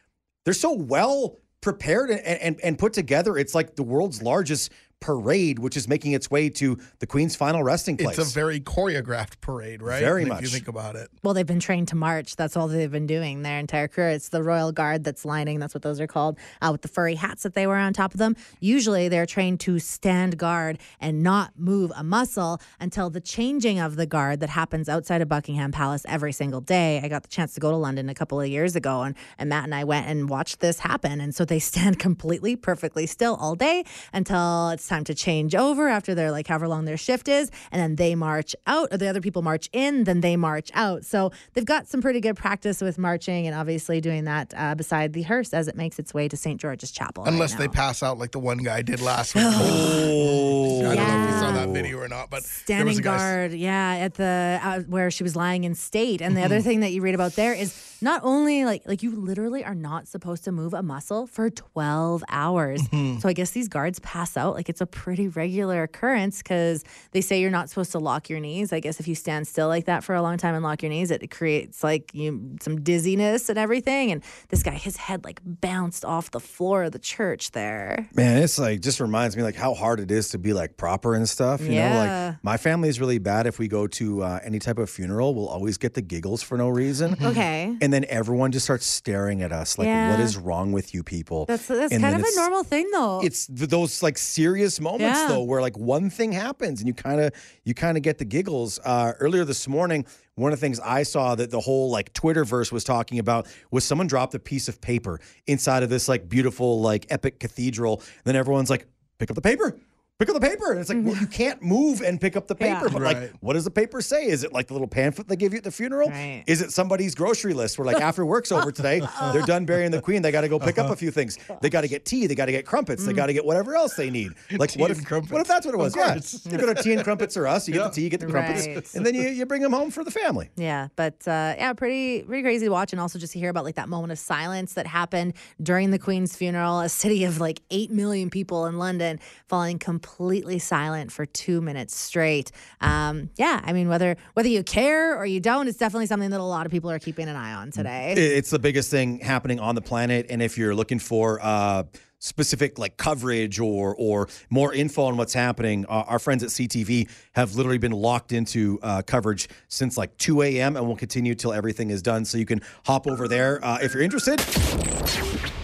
they're 0.45 0.55
so 0.55 0.73
well 0.73 1.37
prepared 1.61 2.11
and, 2.11 2.21
and, 2.21 2.61
and 2.63 2.79
put 2.79 2.93
together. 2.95 3.37
It's 3.37 3.55
like 3.55 3.77
the 3.77 3.83
world's 3.83 4.23
largest 4.23 4.73
parade, 5.01 5.59
which 5.59 5.77
is 5.77 5.89
making 5.89 6.13
its 6.13 6.31
way 6.31 6.49
to 6.51 6.79
the 6.99 7.07
Queen's 7.07 7.35
final 7.35 7.63
resting 7.63 7.97
place. 7.97 8.19
It's 8.19 8.31
a 8.31 8.35
very 8.35 8.61
choreographed 8.61 9.41
parade, 9.41 9.83
right? 9.83 10.01
Very 10.01 10.23
If 10.23 10.29
much. 10.29 10.43
you 10.43 10.49
think 10.49 10.69
about 10.69 10.95
it. 10.97 11.11
Well, 11.23 11.35
they've 11.35 11.47
been 11.47 11.61
trained 11.61 11.89
to 11.89 11.97
march. 11.97 12.37
That's 12.37 12.57
all 12.57 12.69
they've 12.69 12.91
been 12.91 13.07
doing 13.07 13.43
their 13.43 13.59
entire 13.59 13.89
career. 13.89 14.11
It's 14.11 14.29
the 14.29 14.43
Royal 14.43 14.73
Guard 14.73 15.05
that's 15.05 15.25
lining. 15.25 15.59
That's 15.59 15.75
what 15.75 15.83
those 15.83 16.01
are 16.01 16.07
called, 16.07 16.39
uh, 16.61 16.69
with 16.71 16.83
the 16.83 16.89
furry 16.89 17.15
hats 17.15 17.43
that 17.43 17.55
they 17.55 17.67
wear 17.67 17.77
on 17.77 17.93
top 17.93 18.13
of 18.15 18.19
them. 18.19 18.37
Usually, 18.61 19.09
they're 19.09 19.27
trained 19.27 19.61
to 19.61 19.79
stand 19.79 20.37
guard 20.37 20.79
and 21.01 21.23
not 21.23 21.53
move 21.59 21.93
a 21.97 22.05
muscle 22.05 22.61
until 22.79 23.09
the 23.11 23.21
changing 23.21 23.79
of 23.81 23.97
the 23.97 24.07
guard 24.07 24.41
that 24.41 24.51
happens 24.51 24.89
outside 24.89 25.23
of 25.23 25.29
Buckingham 25.29 25.73
Palace 25.73 26.05
every 26.09 26.33
single 26.33 26.61
day. 26.61 27.01
I 27.03 27.09
got 27.09 27.23
the 27.23 27.29
chance 27.29 27.55
to 27.55 27.61
go 27.61 27.71
to 27.71 27.77
London 27.77 28.09
a 28.09 28.15
couple 28.15 28.41
of 28.41 28.49
years 28.49 28.77
ago, 28.77 29.03
and, 29.03 29.15
and 29.39 29.49
Matt 29.49 29.65
and 29.65 29.75
I 29.75 29.85
went 29.85 30.07
and 30.07 30.29
watched 30.29 30.61
this 30.61 30.81
happen. 30.81 31.21
And 31.21 31.35
so 31.35 31.45
they 31.45 31.59
stand 31.71 31.99
completely, 31.99 32.55
perfectly 32.57 33.07
still 33.07 33.37
all 33.41 33.55
day 33.55 33.85
until 34.13 34.71
it's 34.71 34.90
time 34.91 35.05
to 35.05 35.15
change 35.15 35.55
over 35.55 35.89
after 35.89 36.15
they're 36.15 36.31
like 36.31 36.47
however 36.49 36.69
long 36.69 36.85
their 36.85 36.97
shift 36.99 37.29
is, 37.29 37.51
and 37.73 37.81
then 37.81 37.97
they 37.97 38.15
march 38.15 38.55
out, 38.67 38.89
or 38.93 38.99
the 38.99 39.09
other 39.09 39.23
people 39.23 39.41
march 39.43 39.71
in, 39.73 40.05
then 40.05 40.21
they 40.21 40.37
march 40.37 40.71
out. 40.75 41.05
So 41.07 41.31
they've 41.55 41.65
got 41.65 41.87
some 41.89 42.03
pretty 42.03 42.21
good 42.21 42.37
practice 42.37 42.81
with 42.83 42.99
marching 42.99 43.47
and 43.47 43.57
obviously 43.57 44.01
doing 44.03 44.25
that 44.25 44.53
uh, 44.57 44.75
beside 44.75 45.13
the 45.15 45.23
hearse 45.23 45.55
as 45.55 45.67
it 45.69 45.77
makes 45.77 45.99
its 45.99 46.13
way 46.13 46.29
to 46.29 46.37
St. 46.37 46.61
George's 46.61 46.91
Chapel. 46.91 47.25
right 47.25 47.33
Unless 47.33 47.55
they 47.55 47.69
pass 47.69 48.03
out 48.03 48.19
like 48.19 48.33
the 48.33 48.39
one 48.41 48.59
guy 48.59 48.83
did 48.83 49.01
last 49.01 49.35
week. 49.37 49.45
oh, 49.47 50.91
I 50.91 50.95
don't 50.95 51.07
know 51.09 51.25
if 51.25 51.31
you 51.35 51.39
saw 51.39 51.53
that 51.53 51.69
video 51.71 51.99
or 51.99 52.09
not, 52.09 52.29
but 52.31 52.43
standing 52.43 52.87
was 52.89 52.99
a 52.99 53.03
guy. 53.03 53.17
guard, 53.17 53.53
yeah, 53.53 53.95
at 54.01 54.15
the 54.15 54.59
uh, 54.63 54.81
where 54.89 55.11
she 55.11 55.23
was 55.23 55.37
lying 55.37 55.65
in 55.65 55.75
state. 55.75 56.21
And 56.21 56.37
the 56.37 56.41
Mm-hmm. 56.41 56.47
other 56.47 56.61
thing 56.63 56.81
that 56.81 56.91
you 56.93 57.03
read 57.03 57.15
about 57.15 57.33
there 57.35 57.53
is 57.53 57.75
not 58.01 58.23
only 58.25 58.65
like 58.65 58.83
like 58.87 59.03
you 59.03 59.15
literally 59.15 59.63
are 59.63 59.75
not 59.75 60.09
supposed 60.09 60.43
to 60.45 60.53
move 60.53 60.73
a 60.75 60.83
muscle 60.83 61.27
for 61.27 61.51
12 61.51 62.25
hours. 62.31 62.81
Mm-hmm. 62.89 63.19
So 63.21 63.29
I 63.29 63.35
guess 63.35 63.51
these 63.51 63.69
guards 63.69 63.99
pass 64.01 64.37
out 64.39 64.55
like 64.55 64.69
it's 64.71 64.80
a 64.81 64.87
pretty 64.87 65.29
regular 65.29 65.83
occurrence 65.83 66.39
because 66.39 66.85
they 67.13 67.21
say 67.21 67.41
you're 67.41 67.51
not 67.51 67.69
supposed 67.69 67.93
to 67.93 67.99
lock 67.99 68.29
your 68.29 68.41
knees. 68.41 68.73
I 68.73 68.81
guess 68.81 69.01
if 69.01 69.09
you 69.09 69.15
stand 69.15 69.47
still 69.49 69.69
like 69.69 69.87
that 69.87 70.05
for 70.05 70.15
a 70.15 70.23
long 70.23 70.39
time 70.39 70.55
and 70.55 70.63
lock 70.65 70.83
your 70.83 70.91
knees, 70.91 71.11
it 71.11 71.31
creates 71.31 71.83
like 71.85 72.11
you 72.15 72.57
some 72.63 72.81
dizziness 72.81 73.49
and 73.49 73.59
everything. 73.59 74.13
And 74.13 74.23
this 74.49 74.63
guy, 74.63 74.73
his 74.73 74.97
head 74.97 75.25
like 75.25 75.41
bounced 75.45 76.05
off 76.05 76.31
the 76.31 76.41
floor 76.41 76.85
of 76.85 76.93
the 76.93 76.99
church 76.99 77.51
there. 77.53 78.09
Man, 78.15 78.43
it's 78.43 78.59
like 78.59 78.81
just 78.81 79.01
reminds 79.01 79.37
me 79.37 79.43
like 79.43 79.57
how 79.57 79.75
hard 79.75 80.01
it 80.01 80.11
is 80.11 80.29
to 80.31 80.39
be 80.39 80.53
like 80.53 80.77
proper 80.77 81.15
and 81.15 81.29
stuff. 81.29 81.61
You 81.61 81.69
know, 81.71 81.75
Yeah. 81.75 82.27
like 82.29 82.45
my 82.45 82.57
family 82.57 82.89
is 82.89 83.01
really 83.01 83.19
bad. 83.19 83.47
If 83.47 83.59
we 83.59 83.69
go 83.69 83.87
to 83.87 84.23
uh, 84.23 84.41
any 84.45 84.59
type 84.59 84.79
of 84.79 84.89
funeral, 84.91 85.35
we'll 85.35 85.49
always 85.49 85.79
get 85.79 85.95
the 85.95 86.03
giggles 86.03 86.43
for 86.43 86.57
no 86.59 86.69
reason. 86.69 87.17
Okay. 87.31 87.77
And 87.81 87.93
then 87.93 88.05
everyone 88.09 88.51
just 88.53 88.65
starts 88.67 88.85
staring 88.87 89.41
at 89.43 89.53
us 89.53 89.79
like, 89.79 89.87
what 89.87 89.91
Yeah. 89.93 90.21
is 90.21 90.37
wrong 90.37 90.73
with 90.73 90.93
you 90.95 91.03
people? 91.03 91.47
That's 91.47 91.67
that's 91.69 91.93
And 91.93 92.03
kind 92.03 92.15
of 92.15 92.23
a 92.23 92.37
normal 92.37 92.65
thing 92.65 92.89
though. 92.93 93.21
It's 93.23 93.47
th- 93.47 93.69
those 93.71 94.03
like 94.03 94.19
serious 94.19 94.70
moments 94.79 95.19
Yeah. 95.21 95.29
though, 95.29 95.43
where 95.43 95.63
like 95.63 95.79
one 95.79 96.11
thing 96.11 96.33
happens 96.33 96.81
and 96.81 96.87
you 96.87 96.93
kind 96.93 97.19
of 97.23 97.33
you 97.65 97.73
kind 97.73 97.97
of 97.97 98.03
get 98.03 98.19
the 98.19 98.27
giggles. 98.27 98.79
Uh, 98.85 99.13
earlier 99.21 99.47
this 99.47 99.67
morning, 99.67 100.05
one 100.35 100.53
of 100.53 100.61
the 100.61 100.65
things 100.67 100.79
I 100.81 101.03
saw 101.05 101.35
that 101.35 101.51
the 101.51 101.61
whole 101.61 101.91
like 101.91 102.13
Twitterverse 102.13 102.71
was 102.71 102.85
talking 102.85 103.19
about 103.19 103.49
was 103.71 103.85
someone 103.85 104.07
dropped 104.07 104.35
a 104.35 104.39
piece 104.39 104.69
of 104.69 104.83
paper 104.83 105.19
inside 105.47 105.83
of 105.83 105.89
this 105.89 106.09
like 106.09 106.29
beautiful 106.29 106.81
like 106.83 107.07
epic 107.09 107.41
cathedral. 107.41 108.03
then 108.25 108.37
everyone's 108.37 108.69
like, 108.69 108.87
pick 109.19 109.31
up 109.31 109.35
the 109.35 109.41
paper. 109.43 109.79
Pick 110.21 110.29
up 110.29 110.35
the 110.39 110.47
paper. 110.47 110.71
And 110.71 110.81
it's 110.81 110.89
like, 110.91 110.99
well, 111.03 111.17
you 111.21 111.27
can't 111.27 111.63
move 111.63 112.03
and 112.03 112.21
pick 112.21 112.37
up 112.37 112.47
the 112.47 112.55
Yeah. 112.61 112.79
paper. 112.79 112.91
But 112.91 113.03
like, 113.03 113.33
what 113.41 113.55
does 113.55 113.65
the 113.65 113.71
paper 113.71 114.01
say? 114.03 114.27
Is 114.27 114.45
it 114.45 114.53
like 114.53 114.67
the 114.69 114.75
little 114.75 114.87
pamphlet 114.87 115.27
they 115.29 115.35
give 115.37 115.53
you 115.53 115.59
at 115.59 115.65
the 115.65 115.71
funeral? 115.73 116.11
Right. 116.11 116.45
Is 116.47 116.61
it 116.61 116.71
somebody's 116.73 117.15
grocery 117.15 117.55
list 117.55 117.79
where 117.79 117.87
like 117.87 118.01
after 118.03 118.25
work's 118.27 118.53
over 118.53 118.71
today, 118.71 119.01
they're 119.33 119.43
done 119.43 119.65
burying 119.65 119.91
the 119.91 120.01
queen. 120.03 120.21
They 120.23 120.31
got 120.31 120.43
to 120.43 120.49
go 120.49 120.59
pick 120.59 120.79
Uh-huh. 120.79 120.89
up 120.89 120.93
a 120.93 120.97
few 120.97 121.11
things. 121.11 121.39
They 121.63 121.71
got 121.71 121.81
to 121.81 121.89
get 121.89 122.05
tea. 122.05 122.27
They 122.27 122.35
got 122.35 122.47
to 122.47 122.53
get 122.53 122.67
crumpets. 122.67 123.03
Mm. 123.03 123.07
They 123.07 123.13
got 123.15 123.27
to 123.27 123.33
get 123.33 123.45
whatever 123.47 123.75
else 123.75 123.95
they 123.95 124.11
need. 124.11 124.33
Like 124.61 124.73
Tea 124.73 124.81
what 124.83 124.91
if 124.91 125.03
crumpets. 125.07 125.33
what 125.33 125.41
if 125.41 125.49
that's 125.49 125.65
what 125.65 125.75
it 125.75 125.79
was? 125.79 125.97
Yeah, 125.97 126.17
you 126.53 126.59
go 126.59 126.73
to 126.75 126.83
tea 126.83 126.93
and 126.93 127.03
crumpets 127.03 127.35
or 127.39 127.47
us. 127.47 127.67
You 127.67 127.73
get 127.73 127.85
the 127.85 127.91
tea, 127.91 128.03
you 128.03 128.11
get 128.11 128.21
the 128.21 128.27
crumpets, 128.27 128.67
Right. 128.67 128.95
and 128.95 129.07
then 129.07 129.15
you, 129.15 129.23
you 129.23 129.47
bring 129.47 129.63
them 129.63 129.73
home 129.73 129.91
for 129.91 130.05
the 130.05 130.11
family. 130.11 130.51
Yeah, 130.57 130.89
but 130.97 131.15
uh, 131.27 131.55
yeah, 131.57 131.73
pretty 131.73 132.25
pretty 132.25 132.43
crazy 132.43 132.67
to 132.67 132.71
watch, 132.73 132.93
and 132.93 133.01
also 133.01 133.19
just 133.19 133.33
to 133.33 133.39
hear 133.39 133.49
about 133.49 133.65
like 133.65 133.77
that 133.77 133.89
moment 133.89 134.13
of 134.13 134.19
silence 134.19 134.75
that 134.75 134.87
happened 134.87 135.33
during 135.63 135.93
the 135.93 135.99
Queen's 135.99 136.37
funeral. 136.37 136.81
A 136.81 136.91
city 136.91 137.25
of 137.25 137.41
like 137.41 137.63
eight 137.71 137.91
million 137.91 138.29
people 138.29 138.67
in 138.67 138.77
London 138.77 139.19
falling 139.49 139.79
completely 139.79 140.10
silent 140.59 141.13
for 141.13 141.27
two 141.27 141.61
minutes 141.61 141.97
straight. 141.97 142.51
Um, 142.81 143.31
yeah, 143.37 143.61
I 143.65 143.73
mean 143.73 143.89
whether 143.89 144.17
whether 144.35 144.49
you 144.49 144.63
care 144.63 145.17
or 145.17 145.27
you 145.27 145.41
don't, 145.41 145.69
it's 145.69 145.79
definitely 145.79 146.07
something 146.07 146.31
that 146.31 146.41
a 146.41 146.45
lot 146.45 146.67
of 146.67 146.73
people 146.73 146.91
are 146.91 146.99
keeping 146.99 147.29
an 147.29 147.37
eye 147.37 147.55
on 147.55 147.71
today. 147.71 148.15
It's 148.17 148.51
the 148.51 148.59
biggest 148.59 148.91
thing 148.91 149.19
happening 149.19 149.61
on 149.61 149.75
the 149.75 149.83
planet, 149.83 150.27
and 150.31 150.43
if 150.43 150.59
you're 150.59 150.75
looking 150.75 150.99
for 150.99 151.39
uh, 151.43 151.85
specific 152.21 152.79
like 152.79 152.97
coverage 152.97 153.59
or 153.59 153.95
or 153.99 154.29
more 154.51 154.73
info 154.73 155.05
on 155.05 155.17
what's 155.17 155.35
happening, 155.35 155.85
uh, 155.89 156.05
our 156.07 156.19
friends 156.19 156.43
at 156.43 156.51
CTV 156.51 157.09
have 157.33 157.57
literally 157.57 157.79
been 157.79 157.93
locked 157.93 158.33
into 158.33 158.79
uh, 158.83 159.03
coverage 159.03 159.49
since 159.69 159.97
like 159.97 160.17
2 160.19 160.43
a.m. 160.43 160.77
and 160.77 160.87
will 160.87 160.97
continue 160.97 161.35
till 161.35 161.53
everything 161.53 161.91
is 161.91 162.03
done. 162.03 162.25
So 162.25 162.39
you 162.39 162.47
can 162.47 162.61
hop 162.85 163.07
over 163.07 163.27
there 163.27 163.65
uh, 163.65 163.79
if 163.83 163.95
you're 163.95 164.03
interested. 164.03 164.41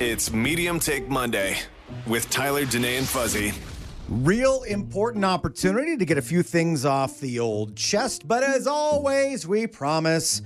It's 0.01 0.33
Medium 0.33 0.81
Take 0.81 1.09
Monday 1.09 1.59
with 2.07 2.29
Tyler, 2.31 2.65
Danae, 2.65 2.97
and 2.97 3.07
Fuzzy. 3.07 3.53
Real 4.09 4.63
important 4.63 5.25
opportunity 5.25 5.97
to 5.97 6.05
get 6.05 6.17
a 6.17 6.23
few 6.23 6.45
things 6.45 6.85
off 6.85 7.19
the 7.19 7.41
old 7.41 7.75
chest, 7.75 8.29
but 8.29 8.45
as 8.45 8.69
always, 8.69 9.49
we 9.49 9.67
promise 9.67 10.43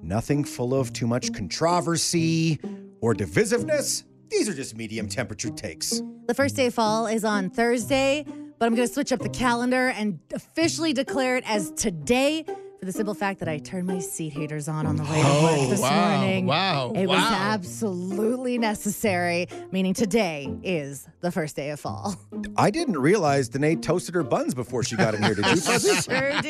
nothing 0.00 0.44
full 0.44 0.72
of 0.72 0.92
too 0.92 1.08
much 1.08 1.32
controversy 1.32 2.60
or 3.00 3.12
divisiveness. 3.12 4.04
These 4.28 4.48
are 4.48 4.54
just 4.54 4.76
medium 4.76 5.08
temperature 5.08 5.50
takes. 5.50 6.02
The 6.28 6.34
first 6.34 6.54
day 6.54 6.66
of 6.66 6.74
fall 6.74 7.08
is 7.08 7.24
on 7.24 7.50
Thursday, 7.50 8.24
but 8.60 8.66
I'm 8.66 8.76
going 8.76 8.86
to 8.86 8.94
switch 8.94 9.10
up 9.10 9.18
the 9.18 9.28
calendar 9.28 9.88
and 9.88 10.20
officially 10.32 10.92
declare 10.92 11.36
it 11.36 11.42
as 11.50 11.72
today 11.72 12.44
for 12.80 12.86
the 12.86 12.92
simple 12.92 13.12
fact 13.12 13.38
that 13.40 13.48
I 13.48 13.58
turned 13.58 13.86
my 13.86 13.98
seat 13.98 14.32
heaters 14.32 14.66
on 14.66 14.86
on 14.86 14.96
the 14.96 15.02
way 15.04 15.10
to 15.10 15.42
work 15.42 15.68
this 15.70 15.80
Oh, 15.80 15.82
wow, 15.82 16.16
morning. 16.20 16.46
wow, 16.46 16.92
It 16.96 17.06
was 17.06 17.18
absolutely 17.22 18.56
necessary, 18.56 19.48
meaning 19.70 19.92
today 19.92 20.50
is 20.62 21.06
the 21.20 21.30
first 21.30 21.56
day 21.56 21.68
of 21.70 21.78
fall. 21.80 22.16
I 22.56 22.70
didn't 22.70 22.98
realize 22.98 23.50
Danae 23.50 23.76
toasted 23.76 24.14
her 24.14 24.22
buns 24.22 24.54
before 24.54 24.82
she 24.82 24.96
got 24.96 25.14
in 25.14 25.22
here. 25.22 25.34
Did 25.34 25.44
you? 25.46 25.56
Fuzzy? 25.60 26.00
Sure 26.00 26.30
do. 26.40 26.48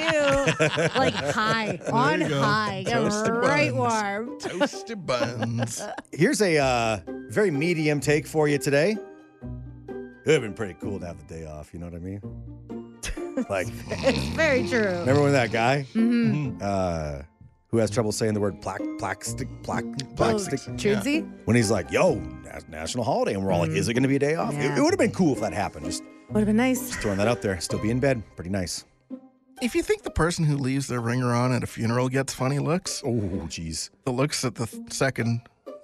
like 0.96 1.14
high, 1.14 1.80
on 1.92 2.20
you 2.20 2.28
go. 2.28 2.40
high, 2.40 2.84
get 2.86 2.94
'em 2.96 3.02
Toasted 3.10 3.34
right 3.34 3.74
buns. 3.74 4.28
warm. 4.28 4.38
Toasted 4.38 5.04
buns. 5.06 5.82
Here's 6.12 6.40
a 6.40 6.58
uh, 6.58 7.00
very 7.28 7.50
medium 7.50 7.98
take 7.98 8.26
for 8.28 8.46
you 8.46 8.58
today. 8.58 8.92
It 8.92 10.26
would 10.26 10.32
have 10.34 10.42
been 10.42 10.54
pretty 10.54 10.74
cool 10.80 11.00
to 11.00 11.06
have 11.06 11.18
the 11.26 11.34
day 11.34 11.46
off. 11.46 11.74
You 11.74 11.80
know 11.80 11.86
what 11.86 11.94
I 11.96 11.98
mean? 11.98 12.20
Like, 13.48 13.68
It's 13.90 14.18
very 14.36 14.66
true. 14.68 14.80
remember 15.00 15.22
when 15.22 15.32
that 15.32 15.52
guy 15.52 15.86
Mm-hmm. 15.94 16.58
uh, 16.62 17.22
who 17.68 17.78
has 17.78 17.90
trouble 17.90 18.10
saying 18.12 18.34
the 18.34 18.40
word 18.40 18.60
plaque, 18.60 18.82
plaque 18.98 19.24
stick, 19.24 19.48
plaque, 19.62 19.84
plaque 20.16 20.34
Oh, 20.34 20.38
stick, 20.38 20.58
Trudsy? 20.76 21.28
when 21.44 21.54
he's 21.56 21.70
like, 21.70 21.90
"Yo, 21.92 22.14
nas- 22.44 22.66
national 22.68 23.04
holiday," 23.04 23.34
and 23.34 23.44
we're 23.44 23.52
all 23.52 23.60
like, 23.60 23.70
"Is 23.70 23.88
it 23.88 23.94
going 23.94 24.02
to 24.02 24.08
be 24.08 24.16
a 24.16 24.18
day 24.18 24.34
off?" 24.34 24.52
It- 24.52 24.56
Mm-hmm. 24.56 24.62
Yeah. 24.62 24.78
It, 24.78 24.82
would 24.82 24.90
have 24.92 24.98
been 24.98 25.12
cool 25.12 25.32
if 25.34 25.40
that 25.40 25.52
happened. 25.52 25.86
Just 25.86 26.02
Would 26.30 26.40
have 26.40 26.46
been 26.46 26.56
nice. 26.56 26.94
throwing 26.96 27.18
that 27.18 27.28
out 27.28 27.42
there. 27.42 27.60
Still 27.60 27.78
be 27.78 27.90
in 27.90 28.00
bed. 28.00 28.22
Pretty 28.34 28.50
nice. 28.50 28.84
if 29.62 29.74
you 29.76 29.82
think 29.82 30.02
the 30.02 30.10
person 30.10 30.44
who 30.44 30.56
leaves 30.56 30.88
their 30.88 31.00
ringer 31.00 31.32
on 31.32 31.52
at 31.52 31.62
a 31.62 31.66
funeral 31.66 32.08
gets 32.08 32.32
funny 32.34 32.58
looks, 32.58 33.02
Oh, 33.06 33.10
jeez. 33.46 33.90
the 34.04 34.10
looks 34.12 34.40
that 34.42 34.54
the 34.56 34.66
th- 34.66 34.92
second, 34.92 35.42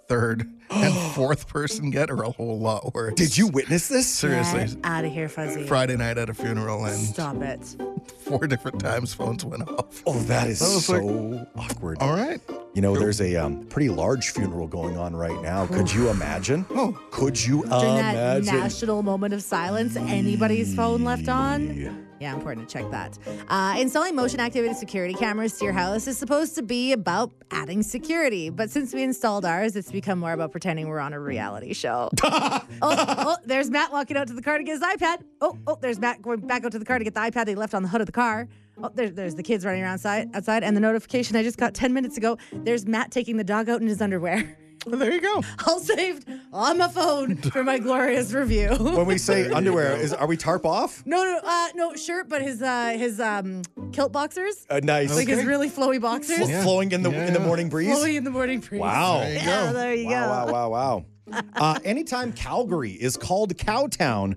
third, 0.09 0.49
and 0.71 0.95
fourth 1.15 1.49
person 1.49 1.91
get 1.91 2.11
are 2.11 2.23
a 2.23 2.31
whole 2.31 2.59
lot 2.59 2.95
worse. 2.95 3.15
Did 3.15 3.37
you 3.37 3.47
witness 3.49 3.89
this? 3.89 4.07
Seriously. 4.07 4.67
Get 4.67 4.77
out 4.85 5.05
of 5.05 5.13
here, 5.13 5.29
Fuzzy. 5.29 5.67
Friday 5.67 5.97
night 5.97 6.19
at 6.19 6.29
a 6.31 6.35
funeral, 6.35 6.85
and 6.85 6.97
Stop 6.97 7.37
it. 7.43 7.77
four 8.21 8.47
different 8.47 8.81
times 8.81 9.15
phones 9.15 9.45
went 9.45 9.69
off. 9.69 10.03
Oh, 10.07 10.19
that 10.25 10.49
is 10.49 10.59
That 10.61 10.75
was 10.75 10.85
so 10.87 10.99
like- 11.05 11.49
awkward. 11.73 11.99
All 12.01 12.13
right. 12.15 12.41
You 12.75 12.83
know, 12.83 12.95
there's 12.97 13.21
a 13.23 13.37
um, 13.37 13.65
pretty 13.67 13.89
large 13.89 14.31
funeral 14.31 14.67
going 14.67 14.99
on 14.99 15.17
right 15.17 15.41
now. 15.43 15.67
Could 15.67 15.91
you 15.93 16.11
imagine? 16.11 16.67
Oh. 16.71 16.99
Could 17.11 17.43
you 17.43 17.63
During 17.63 17.71
that 17.97 18.15
imagine? 18.39 18.55
national 18.55 19.03
moment 19.03 19.33
of 19.33 19.43
silence, 19.43 19.97
anybody's 19.97 20.75
phone 20.75 21.03
left 21.05 21.29
on? 21.29 22.06
Yeah, 22.21 22.35
important 22.35 22.69
to 22.69 22.73
check 22.73 22.91
that. 22.91 23.19
Uh, 23.49 23.77
installing 23.79 24.15
motion 24.15 24.41
activated 24.41 24.77
security 24.77 25.15
cameras 25.15 25.59
to 25.59 25.65
your 25.65 25.75
house 25.75 26.07
is 26.07 26.17
supposed 26.17 26.55
to 26.55 26.63
be 26.63 26.93
about 26.93 27.31
adding 27.51 27.83
security. 27.83 28.49
But 28.49 28.71
since 28.71 28.95
we 28.95 29.03
installed 29.03 29.45
ours, 29.45 29.77
it's 29.77 29.93
become 29.93 30.19
more 30.19 30.33
about 30.33 30.51
pretending 30.51 30.89
we're 30.89 30.99
on 30.99 31.13
a 31.13 31.21
reality 31.21 31.75
show. 31.75 32.09
oh, 32.23 32.61
oh, 32.83 33.37
there's 33.45 33.71
Matt 33.71 33.93
walking 33.93 34.17
out 34.17 34.29
to 34.29 34.35
the 34.35 34.43
car 34.43 34.57
to 34.59 34.65
get 34.65 34.73
his 34.73 34.83
iPad. 34.83 35.23
Oh, 35.41 35.59
oh, 35.67 35.77
there's 35.81 35.99
Matt 35.99 36.23
going 36.23 36.41
back 36.41 36.65
out 36.65 36.73
to 36.73 36.79
the 36.79 36.85
car 36.85 36.99
to 36.99 37.05
get 37.05 37.15
the 37.15 37.21
iPad 37.21 37.33
that 37.33 37.49
he 37.49 37.55
left 37.55 37.75
on 37.75 37.83
the 37.83 37.89
hood 37.89 38.01
of 38.01 38.07
the 38.07 38.13
car. 38.13 38.49
Oh, 38.83 38.91
there, 38.95 39.11
there's 39.11 39.35
the 39.35 39.43
kids 39.43 39.65
running 39.65 39.83
around 39.83 39.95
outside, 39.95 40.35
outside. 40.35 40.63
And 40.63 40.77
the 40.77 40.81
notification 40.81 41.37
I 41.37 41.43
just 41.43 41.59
got 41.59 41.75
10 41.75 41.93
minutes 41.93 42.17
ago 42.17 42.39
there's 42.53 42.87
Matt 42.87 43.11
taking 43.11 43.37
the 43.37 43.45
dog 43.45 43.69
out 43.69 43.81
in 43.81 43.87
his 43.87 44.01
underwear. 44.01 44.57
Well, 44.87 44.99
there 45.01 45.13
you 45.13 45.21
go. 45.21 45.43
All 45.67 45.81
saved 45.81 46.29
on 46.53 46.79
my 46.79 46.89
phone 46.89 47.37
for 47.37 47.65
my 47.65 47.79
glorious 47.79 48.33
review. 48.33 48.69
When 48.79 49.07
we 49.07 49.19
say 49.19 49.51
underwear, 49.51 49.97
is 49.97 50.13
are 50.13 50.27
we 50.27 50.37
tarp 50.37 50.65
off? 50.65 51.05
no, 51.07 51.25
no, 51.25 51.41
uh, 51.43 51.69
no 51.75 51.95
shirt, 51.95 52.29
but 52.29 52.43
his 52.43 52.63
uh, 52.63 52.91
his 52.97 53.21
um, 53.21 53.63
kilt 53.93 54.13
boxers, 54.13 54.67
Uh, 54.71 54.81
nice. 54.83 55.15
like 55.15 55.29
his 55.29 55.45
really 55.45 55.69
flowy 55.71 56.01
boxers, 56.01 56.39
Flo- 56.39 56.63
flowing 56.63 56.93
in 56.93 57.03
the 57.03 57.11
in 57.11 57.33
the 57.33 57.41
morning 57.41 57.69
breeze. 57.69 57.97
flowy 57.97 58.17
in 58.17 58.25
the 58.25 58.31
morning 58.31 58.61
breeze. 58.61 58.81
Wow. 58.81 59.19
There 59.21 59.29
you 59.33 59.35
Yeah, 59.39 59.67
go. 59.67 59.73
there 59.79 59.95
you 59.95 60.07
Wow, 60.09 60.47
go. 60.47 60.53
wow, 60.53 60.69
wow, 60.71 60.71
wow. 60.71 61.05
Uh, 61.57 61.79
anytime 61.85 62.33
Calgary 62.33 62.93
is 62.93 63.17
called 63.17 63.57
Cowtown, 63.57 64.37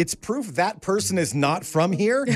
it's 0.00 0.14
proof 0.14 0.54
that 0.54 0.80
person 0.80 1.18
is 1.18 1.34
not 1.34 1.62
from 1.62 1.92
here, 1.92 2.26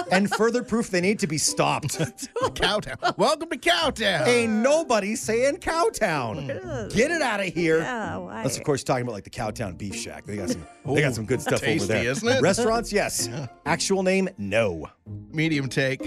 and 0.10 0.28
further 0.34 0.64
proof 0.64 0.90
they 0.90 1.00
need 1.00 1.20
to 1.20 1.28
be 1.28 1.38
stopped. 1.38 1.98
Cowtown. 2.54 3.16
Welcome 3.16 3.48
to 3.50 3.56
Cowtown. 3.56 4.26
Ain't 4.26 4.52
nobody 4.54 5.14
saying 5.14 5.58
Cowtown. 5.58 6.92
Get 6.92 7.12
it 7.12 7.22
out 7.22 7.38
of 7.38 7.46
here. 7.46 7.78
Yeah, 7.78 8.16
why? 8.16 8.42
That's 8.42 8.58
of 8.58 8.64
course 8.64 8.82
talking 8.82 9.02
about 9.02 9.12
like 9.12 9.22
the 9.22 9.30
Cowtown 9.30 9.78
Beef 9.78 9.94
Shack. 9.94 10.26
They 10.26 10.36
got 10.36 10.50
some. 10.50 10.66
they 10.84 11.00
got 11.00 11.14
some 11.14 11.24
good 11.24 11.40
stuff 11.40 11.60
tasty, 11.60 11.84
over 11.84 11.92
there. 11.92 12.10
isn't 12.10 12.28
it? 12.28 12.42
Restaurants, 12.42 12.92
yes. 12.92 13.28
Actual 13.66 14.02
name, 14.02 14.28
no. 14.36 14.88
Medium 15.30 15.68
take. 15.68 16.02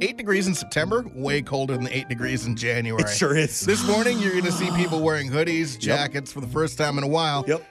Eight 0.00 0.16
degrees 0.16 0.46
in 0.46 0.54
September, 0.54 1.04
way 1.14 1.42
colder 1.42 1.76
than 1.76 1.88
eight 1.88 2.08
degrees 2.08 2.46
in 2.46 2.56
January. 2.56 3.02
It 3.02 3.08
sure 3.08 3.36
is. 3.36 3.60
This 3.60 3.86
morning, 3.86 4.18
you're 4.18 4.32
going 4.32 4.44
to 4.44 4.52
see 4.52 4.70
people 4.72 5.00
wearing 5.00 5.30
hoodies, 5.30 5.78
jackets 5.78 6.32
for 6.32 6.40
the 6.40 6.46
first 6.48 6.78
time 6.78 6.98
in 6.98 7.04
a 7.04 7.08
while. 7.08 7.44
Yep. 7.46 7.64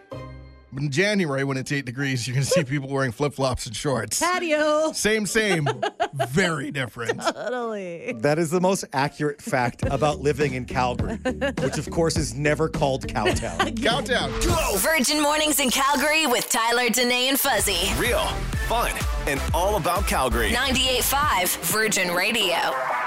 In 0.78 0.90
January, 0.90 1.44
when 1.44 1.58
it's 1.58 1.72
eight 1.72 1.86
degrees, 1.86 2.28
you're 2.28 2.34
going 2.36 2.46
to 2.46 2.50
see 2.50 2.64
people 2.64 2.90
wearing 2.90 3.12
flip 3.12 3.34
flops 3.34 3.66
and 3.66 3.76
shorts. 3.76 4.20
Patio. 4.20 4.92
Same, 4.94 5.26
same, 5.26 5.68
very 6.14 6.72
different. 6.72 7.22
Totally. 7.22 8.14
That 8.20 8.40
is 8.40 8.50
the 8.50 8.62
most 8.62 8.86
accurate 8.94 9.42
fact 9.42 9.84
about 9.84 10.22
living 10.22 10.54
in 10.54 10.66
Calgary, 10.66 11.16
which 11.16 11.78
of 11.78 11.90
course 11.90 12.18
is 12.18 12.34
never 12.34 12.70
called 12.70 13.08
Cowtown. 13.08 13.76
Cowtown. 13.78 14.78
Virgin 14.80 15.22
Mornings 15.22 15.60
in 15.60 15.70
Calgary 15.70 16.26
with 16.28 16.50
Tyler, 16.50 16.90
Danae, 16.90 17.28
and 17.30 17.40
Fuzzy. 17.40 17.92
Real, 18.00 18.28
fun, 18.74 18.92
and 19.28 19.40
all 19.54 19.76
about 19.76 20.08
Calgary. 20.08 20.50
98.5 20.50 21.58
Virgin 21.66 22.10
Radio. 22.10 22.56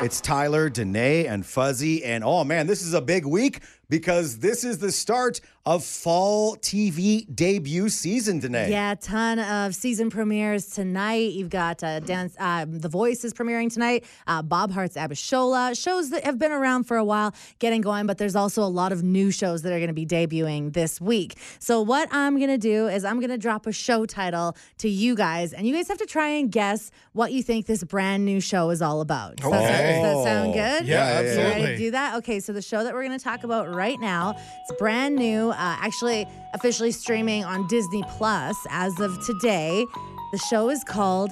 It's 0.00 0.20
Tyler, 0.20 0.68
Danae, 0.68 1.26
and 1.26 1.44
Fuzzy. 1.44 2.04
And 2.04 2.22
oh 2.22 2.44
man, 2.44 2.68
this 2.68 2.82
is 2.82 2.94
a 2.94 3.00
big 3.00 3.26
week 3.26 3.62
because 3.88 4.38
this 4.38 4.64
is 4.64 4.78
the 4.78 4.90
start 4.92 5.40
of 5.64 5.84
fall 5.84 6.56
TV 6.56 7.26
debut 7.34 7.88
season, 7.88 8.38
Danae. 8.38 8.70
Yeah, 8.70 8.92
a 8.92 8.96
ton 8.96 9.38
of 9.38 9.74
season 9.74 10.10
premieres 10.10 10.66
tonight. 10.66 11.32
You've 11.32 11.50
got 11.50 11.82
uh, 11.82 12.00
dance. 12.00 12.36
Um, 12.38 12.78
the 12.78 12.88
Voice 12.88 13.24
is 13.24 13.34
premiering 13.34 13.72
tonight. 13.72 14.04
Uh, 14.26 14.42
Bob 14.42 14.70
Hearts 14.70 14.96
Abishola 14.96 15.80
shows 15.80 16.10
that 16.10 16.24
have 16.24 16.38
been 16.38 16.52
around 16.52 16.84
for 16.84 16.96
a 16.96 17.04
while, 17.04 17.34
getting 17.58 17.80
going. 17.80 18.06
But 18.06 18.18
there's 18.18 18.36
also 18.36 18.62
a 18.62 18.64
lot 18.64 18.92
of 18.92 19.02
new 19.02 19.30
shows 19.30 19.62
that 19.62 19.72
are 19.72 19.78
going 19.78 19.88
to 19.88 19.94
be 19.94 20.06
debuting 20.06 20.72
this 20.72 21.00
week. 21.00 21.36
So 21.58 21.80
what 21.80 22.08
I'm 22.12 22.36
going 22.36 22.50
to 22.50 22.58
do 22.58 22.86
is 22.86 23.04
I'm 23.04 23.18
going 23.18 23.30
to 23.30 23.38
drop 23.38 23.66
a 23.66 23.72
show 23.72 24.06
title 24.06 24.56
to 24.78 24.88
you 24.88 25.16
guys, 25.16 25.52
and 25.56 25.66
you 25.66 25.74
guys 25.74 25.88
have 25.88 25.98
to 25.98 26.06
try 26.06 26.28
and 26.28 26.52
guess 26.52 26.90
what 27.12 27.32
you 27.32 27.42
think 27.42 27.66
this 27.66 27.82
brand 27.82 28.24
new 28.24 28.40
show 28.40 28.70
is 28.70 28.82
all 28.82 29.00
about. 29.00 29.36
Does, 29.36 29.50
that, 29.50 30.02
does 30.02 30.02
that 30.02 30.24
sound 30.24 30.52
good? 30.52 30.86
Yeah, 30.86 30.86
Yeah, 30.86 30.86
yeah, 30.86 31.20
You 31.20 31.26
ready 31.26 31.30
to 31.32 31.40
absolutely. 31.40 31.76
do 31.76 31.90
that? 31.92 32.16
Okay, 32.16 32.40
so 32.40 32.52
the 32.52 32.62
show 32.62 32.84
that 32.84 32.92
we're 32.94 33.04
going 33.04 33.18
to 33.18 33.24
talk 33.24 33.42
about 33.44 33.74
right 33.74 33.98
now, 33.98 34.34
it's 34.36 34.78
brand 34.78 35.16
new, 35.16 35.50
uh, 35.50 35.54
actually 35.58 36.26
officially 36.54 36.92
streaming 36.92 37.44
on 37.44 37.66
Disney 37.68 38.04
Plus 38.10 38.56
as 38.70 38.98
of 39.00 39.24
today. 39.24 39.84
The 40.32 40.38
show 40.38 40.68
is 40.70 40.84
called 40.84 41.30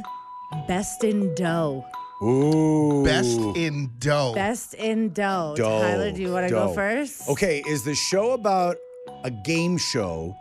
Best 0.66 1.04
in 1.04 1.34
Dough. 1.34 1.84
Ooh. 2.22 3.04
Best 3.04 3.38
in 3.56 3.90
dough. 3.98 4.32
Best 4.34 4.72
in 4.74 5.12
Dough. 5.12 5.54
Dough, 5.56 5.80
Tyler, 5.82 6.10
do 6.10 6.22
you 6.22 6.32
want 6.32 6.46
to 6.48 6.50
go 6.54 6.68
dough. 6.68 6.72
first? 6.74 7.28
Okay, 7.28 7.62
is 7.68 7.84
the 7.84 7.94
show 7.94 8.32
about 8.32 8.76
a 9.24 9.30
game 9.30 9.76
show 9.76 10.34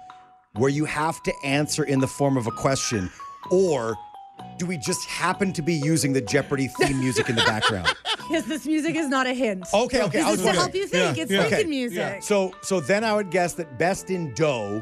where 0.54 0.70
you 0.70 0.86
have 0.86 1.22
to 1.24 1.34
answer 1.44 1.84
in 1.84 2.00
the 2.00 2.08
form 2.08 2.38
of 2.38 2.48
a 2.48 2.52
question, 2.52 3.10
or 3.52 3.98
do 4.58 4.66
we 4.66 4.78
just 4.78 5.06
happen 5.08 5.52
to 5.54 5.62
be 5.62 5.74
using 5.74 6.14
the 6.14 6.22
Jeopardy 6.22 6.68
theme 6.68 7.00
music 7.00 7.30
in 7.30 7.36
the 7.36 7.44
background? 7.44 7.88
Because 8.30 8.46
this 8.46 8.66
music 8.66 8.96
is 8.96 9.10
not 9.10 9.28
a 9.28 9.34
hint. 9.34 9.66
Okay, 9.74 10.02
okay, 10.04 10.22
I 10.22 10.32
was 10.32 10.40
is 10.40 10.46
to 10.46 10.52
help 10.54 10.74
you 10.74 10.88
think. 10.88 11.18
Yeah, 11.18 11.24
it's 11.24 11.32
yeah. 11.32 11.42
thinking 11.42 11.58
Okay, 11.60 11.68
music. 11.70 12.24
So 12.24 12.54
so 12.62 12.80
then 12.80 13.04
I 13.04 13.14
would 13.14 13.30
guess 13.32 13.54
that 13.56 13.78
Best 13.78 14.10
in 14.10 14.34
Dough 14.34 14.82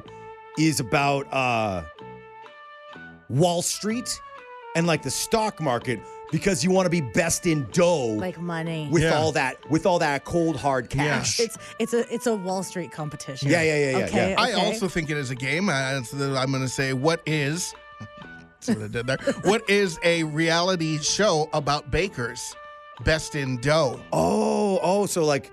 is 0.59 0.79
about 0.79 1.25
uh 1.33 1.83
Wall 3.29 3.63
Street 3.63 4.07
and 4.75 4.85
like 4.85 5.01
the 5.01 5.09
stock 5.09 5.59
market 5.59 5.99
because 6.31 6.63
you 6.63 6.69
want 6.71 6.85
to 6.85 6.89
be 6.89 7.01
best 7.01 7.45
in 7.45 7.67
dough 7.71 8.13
Like 8.13 8.39
money. 8.39 8.87
with 8.91 9.03
Yeah. 9.03 9.15
all 9.17 9.31
that 9.33 9.57
with 9.71 9.85
all 9.87 9.97
that 9.99 10.23
cold 10.23 10.55
hard 10.55 10.89
cash. 10.89 11.39
it's 11.39 11.57
it's 11.79 11.93
a 11.93 12.13
it's 12.13 12.27
a 12.27 12.35
Wall 12.35 12.61
Street 12.63 12.91
competition. 12.91 13.49
Yeah, 13.49 13.63
yeah, 13.63 13.75
yeah, 13.91 13.97
yeah, 13.97 14.05
Okay, 14.05 14.29
yeah. 14.31 14.41
I 14.41 14.51
also 14.53 14.87
think 14.87 15.09
it 15.09 15.17
is 15.17 15.31
a 15.31 15.35
game. 15.35 15.67
Uh, 15.67 16.03
so 16.03 16.15
that 16.17 16.37
I'm 16.37 16.51
going 16.51 16.61
to 16.63 16.69
say, 16.69 16.93
what 16.93 17.21
is. 17.25 17.73
See 18.61 18.73
what 18.73 18.83
I 18.83 18.87
did 18.89 19.07
there? 19.07 19.17
What 19.43 19.67
is 19.69 19.99
a 20.03 20.23
reality 20.23 20.99
show 20.99 21.49
about 21.53 21.89
bakers? 21.89 22.55
Best 23.03 23.35
in 23.35 23.57
dough. 23.57 23.99
Oh, 24.13 24.79
oh, 24.83 25.07
so 25.07 25.25
like 25.25 25.51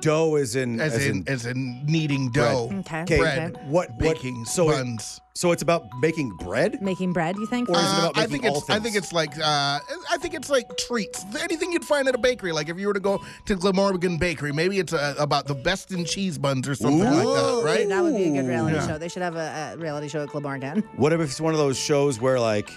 dough 0.00 0.36
is 0.36 0.56
in 0.56 0.80
As, 0.80 1.04
in, 1.06 1.24
as 1.26 1.46
in 1.46 1.84
kneading 1.86 2.30
dough. 2.30 2.70
Okay. 2.80 3.02
Okay, 3.02 3.18
bread. 3.18 3.54
okay. 3.56 3.64
what 3.66 3.90
what 3.90 3.98
Baking 3.98 4.44
so 4.44 4.70
it- 4.70 4.74
buns. 4.74 5.20
so 5.34 5.52
it's 5.52 5.62
about 5.62 5.84
making 6.00 6.30
bread? 6.38 6.80
Making 6.82 7.12
bread, 7.12 7.36
you 7.36 7.46
think? 7.46 7.68
Or 7.68 7.76
is 7.76 7.82
it 7.82 7.84
Uh, 7.86 7.98
about 8.10 8.16
I 8.18 8.20
making 8.22 8.32
think 8.40 8.44
all 8.52 8.58
it's 8.60 8.70
I 8.70 8.78
think 8.78 8.96
it's 8.96 9.12
like 9.12 9.36
uh, 9.38 9.78
I 10.10 10.16
think 10.20 10.34
it's 10.34 10.50
like 10.50 10.66
treats. 10.76 11.24
Anything 11.42 11.72
you'd 11.72 11.84
find 11.84 12.06
at 12.08 12.14
a 12.14 12.18
bakery. 12.18 12.52
Like 12.52 12.68
if 12.68 12.78
you 12.78 12.86
were 12.86 12.94
to 12.94 13.00
go 13.00 13.20
to 13.46 13.54
Glamorgan 13.56 14.18
Bakery, 14.18 14.52
maybe 14.52 14.78
it's 14.78 14.92
uh, 14.92 15.14
about 15.18 15.46
the 15.46 15.54
best 15.54 15.92
in 15.92 16.04
cheese 16.04 16.38
buns 16.38 16.68
or 16.68 16.74
something 16.74 17.00
like 17.00 17.10
that, 17.14 17.26
Okay, 17.26 17.66
right? 17.66 17.88
That 17.88 18.02
would 18.02 18.16
be 18.16 18.24
a 18.24 18.30
good 18.42 18.48
reality 18.48 18.76
Yeah. 18.76 18.86
show. 18.86 18.98
They 18.98 19.08
should 19.08 19.22
have 19.22 19.36
a, 19.36 19.72
a 19.74 19.78
reality 19.78 20.08
show 20.08 20.22
at 20.22 20.28
Glamorgan. 20.28 20.82
What 20.96 21.12
if 21.12 21.20
it's 21.20 21.40
one 21.40 21.54
of 21.54 21.58
those 21.58 21.78
shows 21.78 22.20
where 22.20 22.38
like 22.40 22.70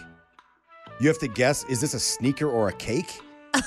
you 1.00 1.08
have 1.08 1.19
to 1.19 1.28
guess 1.28 1.63
is 1.65 1.82
this 1.82 1.93
a 1.93 2.00
sneaker 2.00 2.47
or 2.50 2.69
a 2.69 2.74
cake? 2.74 3.12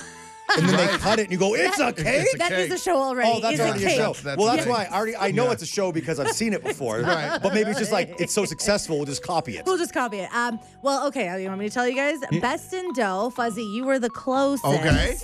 And 0.57 0.69
then 0.69 0.77
they 0.77 0.87
cut 0.99 1.19
it 1.19 1.23
and 1.25 1.33
you 1.33 1.39
go, 1.39 1.55
it's 1.55 1.81
a 1.81 1.93
cake? 1.93 2.05
It's 2.07 2.35
a 2.35 2.39
That 2.39 2.53
is 2.53 2.69
cake. 2.69 2.79
a 2.79 2.81
show 2.81 2.97
already. 2.97 3.31
Oh, 3.33 3.41
that's 3.41 3.55
It's 3.55 3.63
already 3.63 3.85
a 3.85 3.89
cake. 3.89 3.97
show. 3.97 4.13
That's 4.13 4.37
well, 4.39 4.47
that's 4.49 4.65
cake. 4.65 4.73
why 4.73 4.85
I 4.91 4.97
already 4.97 5.17
I 5.17 5.31
know 5.31 5.47
Yeah. 5.47 5.53
it's 5.53 5.63
a 5.63 5.67
show 5.67 5.91
because 5.91 6.21
I've 6.21 6.33
seen 6.33 6.53
it 6.53 6.63
before. 6.63 6.99
Right. 7.03 7.41
But 7.43 7.55
maybe 7.55 7.71
it's 7.71 7.79
just 7.79 7.93
like 7.93 8.15
it's 8.21 8.33
so 8.33 8.45
successful, 8.45 8.97
we'll 8.97 9.07
just 9.07 9.23
copy 9.23 9.57
it. 9.57 9.65
We'll 9.67 9.79
just 9.79 9.93
copy 9.95 10.19
it. 10.19 10.33
Um, 10.35 10.61
well, 10.83 11.07
okay. 11.09 11.41
You 11.43 11.49
want 11.49 11.61
me 11.61 11.69
to 11.69 11.75
tell 11.75 11.89
you 11.89 11.97
guys? 11.97 12.19
Best 12.41 12.73
in 12.73 12.93
Dough, 12.93 13.31
Fuzzy, 13.35 13.63
you 13.65 13.85
were 13.85 13.99
the 13.99 14.11
closest. 14.11 14.65
Okay. 14.67 15.17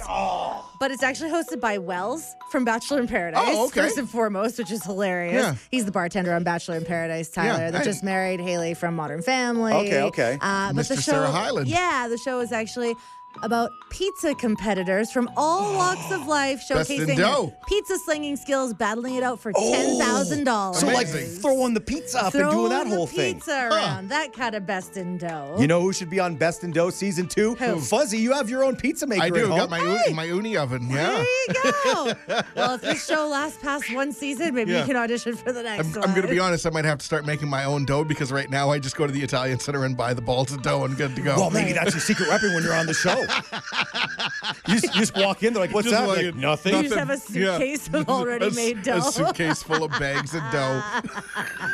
But 0.81 0.91
it's 0.91 1.03
actually 1.03 1.31
hosted 1.31 1.61
by 1.61 1.77
Wells 1.79 2.35
from 2.51 2.65
Bachelor 2.65 3.01
in 3.01 3.07
Paradise. 3.07 3.43
Oh, 3.47 3.67
okay. 3.67 3.83
First 3.83 3.99
and 3.99 4.09
foremost, 4.09 4.59
which 4.59 4.71
is 4.71 4.83
hilarious. 4.85 5.35
Yeah. 5.43 5.55
He's 5.71 5.85
the 5.85 5.93
bartender 5.93 6.33
on 6.33 6.43
Bachelor 6.43 6.77
in 6.77 6.85
Paradise, 6.85 7.29
Tyler, 7.29 7.65
Yeah, 7.65 7.71
that 7.73 7.83
I- 7.83 7.85
just 7.85 8.03
married 8.03 8.41
Haley 8.41 8.73
from 8.75 8.97
Modern 8.97 9.21
Family. 9.23 9.73
Okay, 9.75 10.03
okay. 10.03 10.39
Uh, 10.41 10.73
but 10.73 10.89
the 10.89 10.95
Mr. 10.95 10.97
show, 10.97 11.13
Sarah 11.13 11.31
Hyland. 11.31 11.69
Yeah, 11.69 12.09
the 12.09 12.17
show 12.19 12.41
is 12.41 12.51
actually 12.53 12.95
about 13.43 13.71
pizza 13.91 14.35
competitors 14.35 15.11
from 15.11 15.31
all 15.37 15.75
walks 15.77 16.11
of 16.11 16.27
life, 16.27 16.63
showcasing 16.69 17.53
pizza 17.67 17.99
slinging 17.99 18.37
skills, 18.37 18.75
battling 18.75 19.15
it 19.15 19.23
out 19.23 19.41
for 19.41 19.53
oh, 19.55 19.73
ten 19.73 19.99
thousand 19.99 20.45
dollars. 20.45 20.79
So 20.81 20.87
like 20.89 21.07
throwing 21.09 21.75
the 21.75 21.81
pizza 21.81 22.25
up 22.27 22.35
and 22.35 22.51
doing 22.51 22.69
that 22.71 22.83
Throwing 22.83 22.97
whole 22.97 23.07
the 23.07 23.13
thing. 23.13 23.35
pizza 23.37 23.69
around. 23.71 24.09
That 24.09 24.33
kind 24.33 24.55
of 24.55 24.67
best 24.67 24.97
in 24.97 25.19
dough. 25.19 25.57
You 25.59 25.67
know 25.67 25.81
who 25.81 25.93
should 25.93 26.11
be 26.11 26.21
on 26.21 26.37
Best 26.37 26.65
in 26.65 26.71
Dough 26.71 26.91
season 26.91 27.27
two? 27.29 27.55
Who? 27.55 27.81
Fuzzy, 27.81 28.19
you 28.19 28.33
have 28.33 28.49
your 28.51 28.65
own 28.65 28.77
pizza 28.77 29.07
maker 29.07 29.23
I 29.23 29.31
do. 29.31 29.47
home. 29.49 29.59
Got 29.59 29.71
my 29.71 29.81
Ooni, 29.81 30.15
my 30.15 30.27
Ooni 30.27 30.57
oven. 30.57 30.89
Yeah. 30.89 31.25
There 31.49 31.67
you 31.67 31.73
go. 31.85 32.13
well, 32.57 32.75
if 32.75 32.81
this 32.83 33.07
show 33.07 33.29
lasts 33.29 33.59
past 33.63 33.93
one 33.95 34.13
season, 34.13 34.55
maybe 34.55 34.73
Yeah. 34.73 34.81
you 34.81 34.87
can 34.87 34.97
audition 34.97 35.37
for 35.37 35.53
the 35.53 35.63
next 35.63 35.87
I'm, 35.87 35.93
one. 36.01 36.09
I'm 36.09 36.15
going 36.15 36.27
to 36.27 36.33
be 36.33 36.39
honest. 36.39 36.67
I 36.67 36.71
might 36.71 36.85
have 36.85 36.99
to 36.99 37.05
start 37.05 37.27
making 37.27 37.49
my 37.49 37.65
own 37.65 37.85
dough 37.85 38.05
because 38.05 38.33
right 38.33 38.49
now 38.51 38.71
I 38.71 38.79
just 38.79 38.97
go 38.97 39.07
to 39.07 39.13
the 39.13 39.23
Italian 39.23 39.59
Center 39.59 39.85
and 39.85 39.97
buy 39.97 40.15
the 40.15 40.23
balls 40.23 40.53
of 40.53 40.63
dough 40.63 40.85
and 40.85 40.97
good 40.97 41.15
to 41.17 41.23
go. 41.23 41.37
well, 41.37 41.51
maybe 41.51 41.73
that's 41.73 41.93
your 41.93 42.01
secret 42.01 42.29
weapon 42.29 42.55
when 42.55 42.63
you're 42.63 42.75
on 42.75 42.87
the 42.87 42.95
show. 42.95 43.20
You, 43.23 44.75
just, 44.81 44.95
you 44.95 45.01
just 45.01 45.17
walk 45.17 45.43
in, 45.43 45.53
they're 45.53 45.63
like, 45.63 45.75
what's 45.75 45.91
that? 45.91 46.07
walk 46.07 46.17
Like, 46.17 46.27
in. 46.27 46.41
nothing. 46.41 46.75
You 46.77 46.83
just 46.85 46.95
have 46.95 47.11
a 47.11 47.15
Yeah. 47.39 47.57
suitcase 47.59 47.89
of 47.93 48.09
already 48.09 48.45
A 48.47 48.49
s- 48.49 48.57
made 48.57 48.83
dough. 48.83 48.99
A 48.99 49.03
suitcase 49.13 49.63
full 49.63 49.83
of 49.85 49.91
bags 49.93 50.35
of 50.35 50.43
dough. 50.53 50.83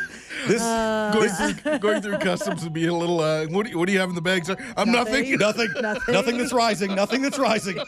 This, 0.47 0.61
going, 0.63 1.31
through, 1.55 1.79
going 1.81 2.03
through 2.03 2.19
customs 2.19 2.63
would 2.63 2.75
be 2.75 2.87
a 2.87 2.93
little. 2.95 3.21
Uh, 3.21 3.47
what, 3.47 3.65
do 3.65 3.71
you, 3.73 3.79
what 3.79 3.87
do 3.87 3.93
you 3.93 3.99
have 3.99 4.11
in 4.11 4.15
the 4.15 4.21
bag, 4.21 4.45
sir? 4.45 4.55
I'm 4.77 4.93
nothing. 4.93 5.33
nothing, 5.39 5.69
Nothing. 5.81 6.15
nothing 6.15 6.37
that's 6.39 6.53
rising, 6.53 6.95
nothing 6.95 7.23
that's 7.23 7.39
rising. 7.39 7.79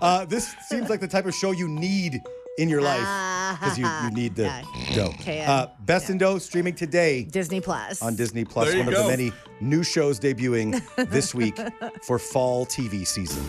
Uh, 0.00 0.24
this 0.24 0.54
seems 0.68 0.88
like 0.88 1.00
the 1.00 1.06
type 1.06 1.26
of 1.26 1.34
show 1.34 1.50
you 1.52 1.68
need 1.68 2.22
in 2.58 2.68
your 2.68 2.82
life 2.82 3.58
because 3.58 3.78
you, 3.78 3.86
you 4.04 4.10
need 4.10 4.34
the 4.36 4.42
Yeah. 4.44 4.62
dough. 4.94 5.14
Okay, 5.20 5.42
Uh, 5.44 5.68
Best 5.80 6.10
in 6.10 6.18
Dough 6.18 6.38
streaming 6.38 6.74
today 6.74 7.24
Disney 7.24 7.60
Plus. 7.60 8.02
on 8.02 8.14
Disney 8.14 8.44
Plus. 8.44 8.66
There 8.68 8.76
you 8.76 8.84
One 8.84 8.88
of 8.88 8.94
go. 8.94 9.02
the 9.04 9.08
many 9.08 9.32
new 9.60 9.82
shows 9.82 10.20
debuting 10.20 10.80
this 11.10 11.34
week 11.34 11.58
for 12.02 12.18
fall 12.18 12.66
TV 12.66 13.06
season. 13.06 13.42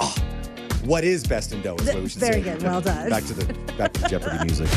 Ah, 0.00 0.14
what 0.84 1.02
is 1.04 1.24
Best 1.26 1.52
in 1.52 1.62
Dough? 1.62 1.76
Is 1.76 1.86
what 1.86 2.02
we 2.02 2.08
should 2.08 2.20
Very 2.20 2.42
say. 2.42 2.52
good. 2.52 2.62
Well 2.62 2.80
done. 2.80 3.08
Back 3.08 3.24
to 3.24 3.32
the 3.34 3.54
back 3.78 3.92
to 3.94 4.08
Jeopardy 4.08 4.44
music. 4.44 4.68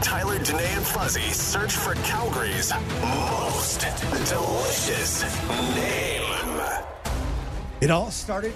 Tyler, 0.00 0.38
Danae, 0.38 0.64
and 0.76 0.84
Fuzzy 0.86 1.30
search 1.32 1.72
for 1.72 1.94
Calgary's 1.96 2.72
most 3.02 3.80
delicious 4.28 5.22
name. 5.74 6.22
It 7.82 7.90
all 7.90 8.10
started 8.10 8.54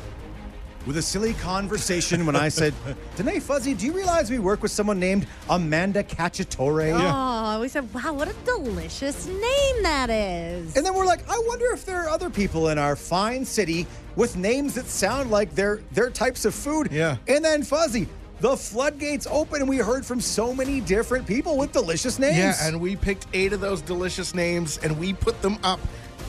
with 0.86 0.96
a 0.96 1.02
silly 1.02 1.34
conversation 1.34 2.24
when 2.24 2.36
I 2.36 2.48
said, 2.48 2.74
Danae 3.16 3.40
Fuzzy, 3.40 3.74
do 3.74 3.86
you 3.86 3.92
realize 3.92 4.30
we 4.30 4.38
work 4.38 4.62
with 4.62 4.70
someone 4.70 4.98
named 4.98 5.26
Amanda 5.48 6.02
Cacciatore? 6.02 6.92
Oh, 6.94 7.60
we 7.60 7.68
said, 7.68 7.92
wow, 7.92 8.12
what 8.14 8.28
a 8.28 8.34
delicious 8.44 9.26
name 9.26 9.82
that 9.82 10.08
is. 10.10 10.76
And 10.76 10.84
then 10.84 10.94
we're 10.94 11.06
like, 11.06 11.28
I 11.28 11.42
wonder 11.46 11.66
if 11.72 11.84
there 11.84 12.02
are 12.02 12.08
other 12.08 12.30
people 12.30 12.68
in 12.70 12.78
our 12.78 12.96
fine 12.96 13.44
city 13.44 13.86
with 14.16 14.36
names 14.36 14.74
that 14.74 14.86
sound 14.86 15.30
like 15.30 15.54
their 15.54 15.80
their 15.92 16.10
types 16.10 16.44
of 16.44 16.54
food. 16.54 16.88
Yeah. 16.90 17.16
And 17.28 17.44
then 17.44 17.62
Fuzzy, 17.62 18.08
the 18.40 18.56
floodgates 18.56 19.26
open 19.30 19.60
and 19.60 19.68
we 19.68 19.76
heard 19.76 20.04
from 20.04 20.20
so 20.20 20.54
many 20.54 20.80
different 20.80 21.26
people 21.26 21.58
with 21.58 21.72
delicious 21.72 22.18
names. 22.18 22.38
Yeah, 22.38 22.54
and 22.66 22.80
we 22.80 22.96
picked 22.96 23.26
eight 23.34 23.52
of 23.52 23.60
those 23.60 23.82
delicious 23.82 24.34
names 24.34 24.78
and 24.78 24.98
we 24.98 25.12
put 25.12 25.40
them 25.42 25.58
up 25.62 25.80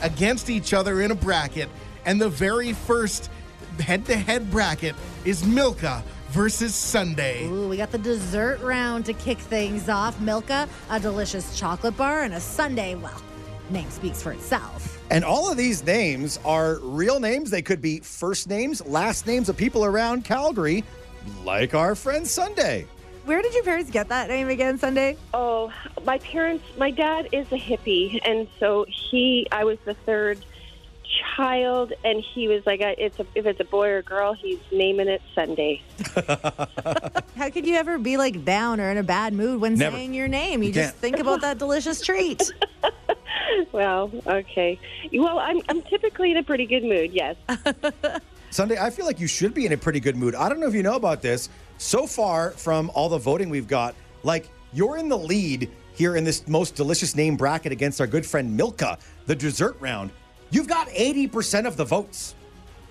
against 0.02 0.50
each 0.50 0.74
other 0.74 1.02
in 1.02 1.12
a 1.12 1.16
bracket. 1.16 1.70
And 2.06 2.20
the 2.20 2.30
very 2.30 2.74
first 2.74 3.30
head 3.80 4.06
to 4.06 4.16
head 4.16 4.50
bracket 4.52 4.96
is 5.26 5.46
Milka 5.46 6.04
versus 6.30 6.74
Sunday. 6.74 7.46
Ooh, 7.46 7.68
we 7.68 7.78
got 7.78 7.92
the 7.92 7.98
dessert 7.98 8.60
round 8.62 9.06
to 9.06 9.14
kick 9.14 9.38
things 9.38 9.90
off. 9.90 10.20
Milka, 10.22 10.68
a 10.90 11.00
delicious 11.00 11.60
chocolate 11.60 11.98
bar, 11.98 12.24
and 12.24 12.34
a 12.34 12.40
Sunday. 12.40 12.96
Well, 12.96 13.22
name 13.70 13.90
speaks 13.90 14.22
for 14.22 14.32
itself. 14.32 15.00
And 15.10 15.26
all 15.26 15.52
of 15.52 15.58
these 15.58 15.84
names 15.84 16.40
are 16.46 16.80
real 16.80 17.20
names. 17.20 17.50
They 17.50 17.62
could 17.62 17.82
be 17.82 18.00
first 18.00 18.48
names, 18.48 18.86
last 18.86 19.28
names 19.28 19.50
of 19.50 19.58
people 19.58 19.84
around 19.84 20.24
Calgary, 20.24 20.84
like 21.44 21.74
our 21.74 21.96
friend 21.96 22.26
Sunday. 22.28 22.88
Where 23.26 23.42
did 23.42 23.54
your 23.54 23.64
parents 23.64 23.92
get 23.92 24.08
that 24.10 24.30
name 24.30 24.50
again, 24.50 24.78
Sunday? 24.78 25.16
Oh, 25.34 25.72
my 26.06 26.18
parents, 26.20 26.64
my 26.78 26.90
dad 26.90 27.30
is 27.32 27.46
a 27.52 27.58
hippie, 27.58 28.20
and 28.26 28.48
so 28.60 28.86
he, 28.88 29.48
I 29.52 29.64
was 29.64 29.78
the 29.86 29.94
third 29.94 30.44
child, 31.36 31.94
and 32.04 32.22
he 32.34 32.48
was 32.48 32.66
like, 32.66 32.82
"It's 32.82 33.20
a, 33.20 33.26
if 33.36 33.46
it's 33.46 33.60
a 33.60 33.64
boy 33.66 33.90
or 33.90 34.02
girl, 34.02 34.34
he's 34.34 34.60
naming 34.72 35.08
it 35.08 35.22
Sunday." 35.36 35.82
How 37.36 37.50
could 37.50 37.66
you 37.66 37.76
ever 37.76 37.98
be 37.98 38.18
like 38.18 38.44
down 38.46 38.80
or 38.80 38.90
in 38.92 38.98
a 38.98 39.04
bad 39.04 39.34
mood 39.34 39.62
when 39.62 39.76
Never. 39.76 39.96
saying 39.96 40.14
your 40.14 40.28
name? 40.28 40.62
You, 40.62 40.70
You 40.70 40.74
just 40.74 40.92
can't. 40.94 41.02
think 41.02 41.20
about 41.20 41.42
that 41.42 41.58
delicious 41.58 42.02
treat. 42.02 42.42
Well, 43.74 44.12
okay. 44.26 44.80
Well, 45.14 45.40
I'm 45.40 45.62
I'm 45.70 45.82
typically 45.84 46.32
in 46.32 46.38
a 46.38 46.44
pretty 46.44 46.66
good 46.66 46.84
mood. 46.84 47.12
Yes. 47.12 47.36
Sunday, 48.50 48.78
I 48.80 48.90
feel 48.90 49.06
like 49.06 49.20
you 49.20 49.28
should 49.28 49.54
be 49.54 49.66
in 49.66 49.72
a 49.74 49.78
pretty 49.78 50.00
good 50.00 50.16
mood. 50.16 50.36
I 50.36 50.48
don't 50.50 50.60
know 50.60 50.68
if 50.68 50.74
you 50.74 50.84
know 50.84 50.96
about 50.96 51.22
this. 51.22 51.50
So 51.78 52.06
far 52.08 52.52
from 52.52 52.90
all 52.94 53.10
the 53.10 53.18
voting 53.18 53.50
we've 53.50 53.68
got, 53.68 53.94
like 54.24 54.50
you're 54.74 54.98
in 54.98 55.10
the 55.10 55.18
lead 55.18 55.70
here 55.94 56.16
in 56.16 56.24
this 56.24 56.48
most 56.48 56.76
delicious 56.76 57.16
name 57.16 57.36
bracket 57.36 57.72
against 57.72 58.00
our 58.00 58.08
good 58.08 58.26
friend 58.26 58.56
Milka, 58.56 58.98
the 59.26 59.36
dessert 59.36 59.76
round. 59.80 60.12
You've 60.52 60.68
got 60.68 60.90
80% 60.90 61.66
of 61.66 61.78
the 61.78 61.86
votes. 61.86 62.36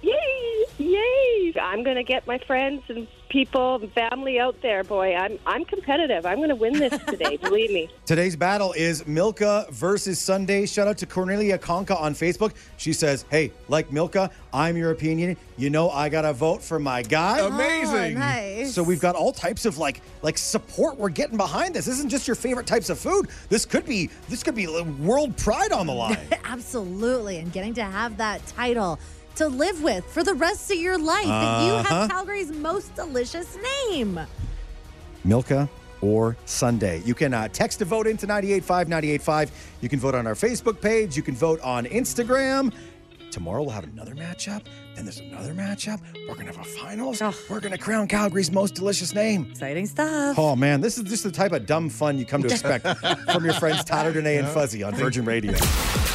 Yay! 0.03 0.64
Yay! 0.79 1.55
I'm 1.61 1.83
gonna 1.83 2.03
get 2.03 2.27
my 2.27 2.38
friends 2.38 2.83
and 2.88 3.07
people, 3.31 3.79
family 3.95 4.38
out 4.38 4.61
there, 4.61 4.85
boy. 4.85 5.14
I'm 5.14 5.38
I'm 5.47 5.64
competitive. 5.64 6.27
I'm 6.27 6.40
gonna 6.40 6.55
win 6.55 6.75
this 6.75 7.03
today. 7.05 7.37
believe 7.43 7.71
me. 7.71 7.88
Today's 8.05 8.37
battle 8.37 8.73
is 8.75 9.07
Milka 9.07 9.66
versus 9.71 10.19
Sunday. 10.19 10.66
Shout 10.66 10.87
out 10.87 10.99
to 10.99 11.07
Cornelia 11.07 11.57
Conca 11.57 11.99
on 11.99 12.12
Facebook. 12.12 12.53
She 12.77 12.93
says, 12.93 13.25
Hey, 13.31 13.53
like 13.69 13.90
Milka, 13.90 14.31
I'm 14.53 14.77
your 14.77 14.90
opinion. 14.90 15.37
You 15.57 15.71
know 15.71 15.88
I 15.90 16.09
gotta 16.09 16.33
vote 16.33 16.62
for 16.62 16.79
my 16.79 17.03
guy. 17.03 17.40
Oh, 17.40 17.47
Amazing. 17.47 18.16
Oh, 18.16 18.21
nice. 18.21 18.75
So 18.75 18.83
we've 18.83 19.01
got 19.01 19.14
all 19.14 19.33
types 19.33 19.64
of 19.64 19.79
like 19.79 20.03
like 20.23 20.37
support 20.37 20.99
we're 20.99 21.09
getting 21.09 21.37
behind 21.37 21.75
this. 21.75 21.87
This 21.87 21.97
isn't 21.99 22.11
just 22.11 22.29
your 22.29 22.35
favorite 22.35 22.66
types 22.66 22.90
of 22.90 22.99
food. 22.99 23.29
This 23.49 23.64
could 23.64 23.87
be 23.87 24.11
this 24.29 24.43
could 24.43 24.55
be 24.55 24.66
world 24.66 25.37
pride 25.37 25.73
on 25.73 25.87
the 25.87 25.95
line. 25.95 26.19
Absolutely. 26.45 27.38
And 27.38 27.53
getting 27.53 27.75
to 27.75 27.85
have 27.85 28.16
that 28.19 28.45
title 28.47 28.99
to 29.37 29.49
live 29.49 29.83
with 29.83 30.05
for 30.05 30.23
the 30.23 30.35
rest 30.35 30.71
of 30.71 30.79
your 30.79 30.99
life. 30.99 31.27
That 31.27 31.66
you 31.66 31.73
Uh-huh. 31.73 32.01
have 32.01 32.11
Calgary's 32.11 32.51
most 32.51 32.95
delicious 32.95 33.57
name. 33.90 34.21
Milka 35.25 35.69
or 36.01 36.37
Sunday. 36.47 37.03
You 37.05 37.14
can 37.14 37.35
uh, 37.35 37.49
text 37.49 37.83
a 37.83 37.85
vote 37.85 38.07
into 38.07 38.27
985 38.27 38.88
985. 38.88 39.51
You 39.83 39.88
can 39.88 40.01
vote 40.01 40.14
on 40.14 40.27
our 40.27 40.35
Facebook 40.35 40.81
page. 40.81 41.16
You 41.16 41.23
can 41.23 41.35
vote 41.35 41.61
on 41.61 41.85
Instagram. 41.87 42.73
Tomorrow 43.31 43.62
we'll 43.62 43.71
have 43.71 43.85
another 43.85 44.14
matchup. 44.14 44.62
Then 44.95 45.05
there's 45.05 45.21
another 45.21 45.53
matchup. 45.55 46.01
We're 46.29 46.35
going 46.35 46.47
to 46.47 46.53
have 46.53 46.66
a 46.66 46.69
finals. 46.69 47.21
We're 47.49 47.61
going 47.61 47.73
to 47.73 47.79
crown 47.79 48.09
Calgary's 48.09 48.51
most 48.51 48.75
delicious 48.75 49.14
name. 49.14 49.47
Exciting 49.51 49.87
stuff. 49.87 50.38
Oh, 50.38 50.57
man. 50.57 50.81
This 50.81 50.99
is 50.99 51.05
just 51.05 51.23
the 51.23 51.31
type 51.31 51.53
of 51.53 51.66
dumb 51.66 51.88
fun 51.88 52.19
you 52.19 52.27
come 52.27 52.43
to 52.43 52.49
expect 52.49 52.87
from 53.33 53.45
your 53.45 53.55
friends 53.55 53.85
Tyler, 53.85 54.12
Danae, 54.12 54.38
and 54.38 54.49
Fuzzy 54.49 54.83
on 54.83 54.95
Virgin 54.95 55.25
Radio. 55.25 55.53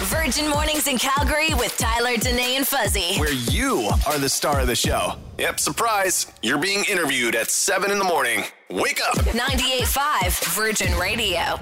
Virgin 0.06 0.50
Mornings 0.50 0.88
in 0.88 0.98
Calgary 0.98 1.54
with 1.54 1.76
Tyler, 1.78 2.18
Danae, 2.18 2.58
and 2.58 2.68
Fuzzy. 2.68 3.16
Where 3.18 3.34
you 3.34 3.90
are 4.08 4.20
the 4.20 4.30
star 4.30 4.60
of 4.60 4.68
the 4.68 4.76
show. 4.76 5.14
Yep, 5.40 5.60
surprise. 5.60 6.32
You're 6.42 6.60
being 6.60 6.84
interviewed 6.90 7.36
at 7.36 7.50
7 7.50 7.90
in 7.92 7.98
the 7.98 8.04
morning. 8.04 8.44
Wake 8.70 9.00
up. 9.08 9.16
98.5 9.18 10.56
Virgin 10.56 10.98
Radio. 10.98 11.60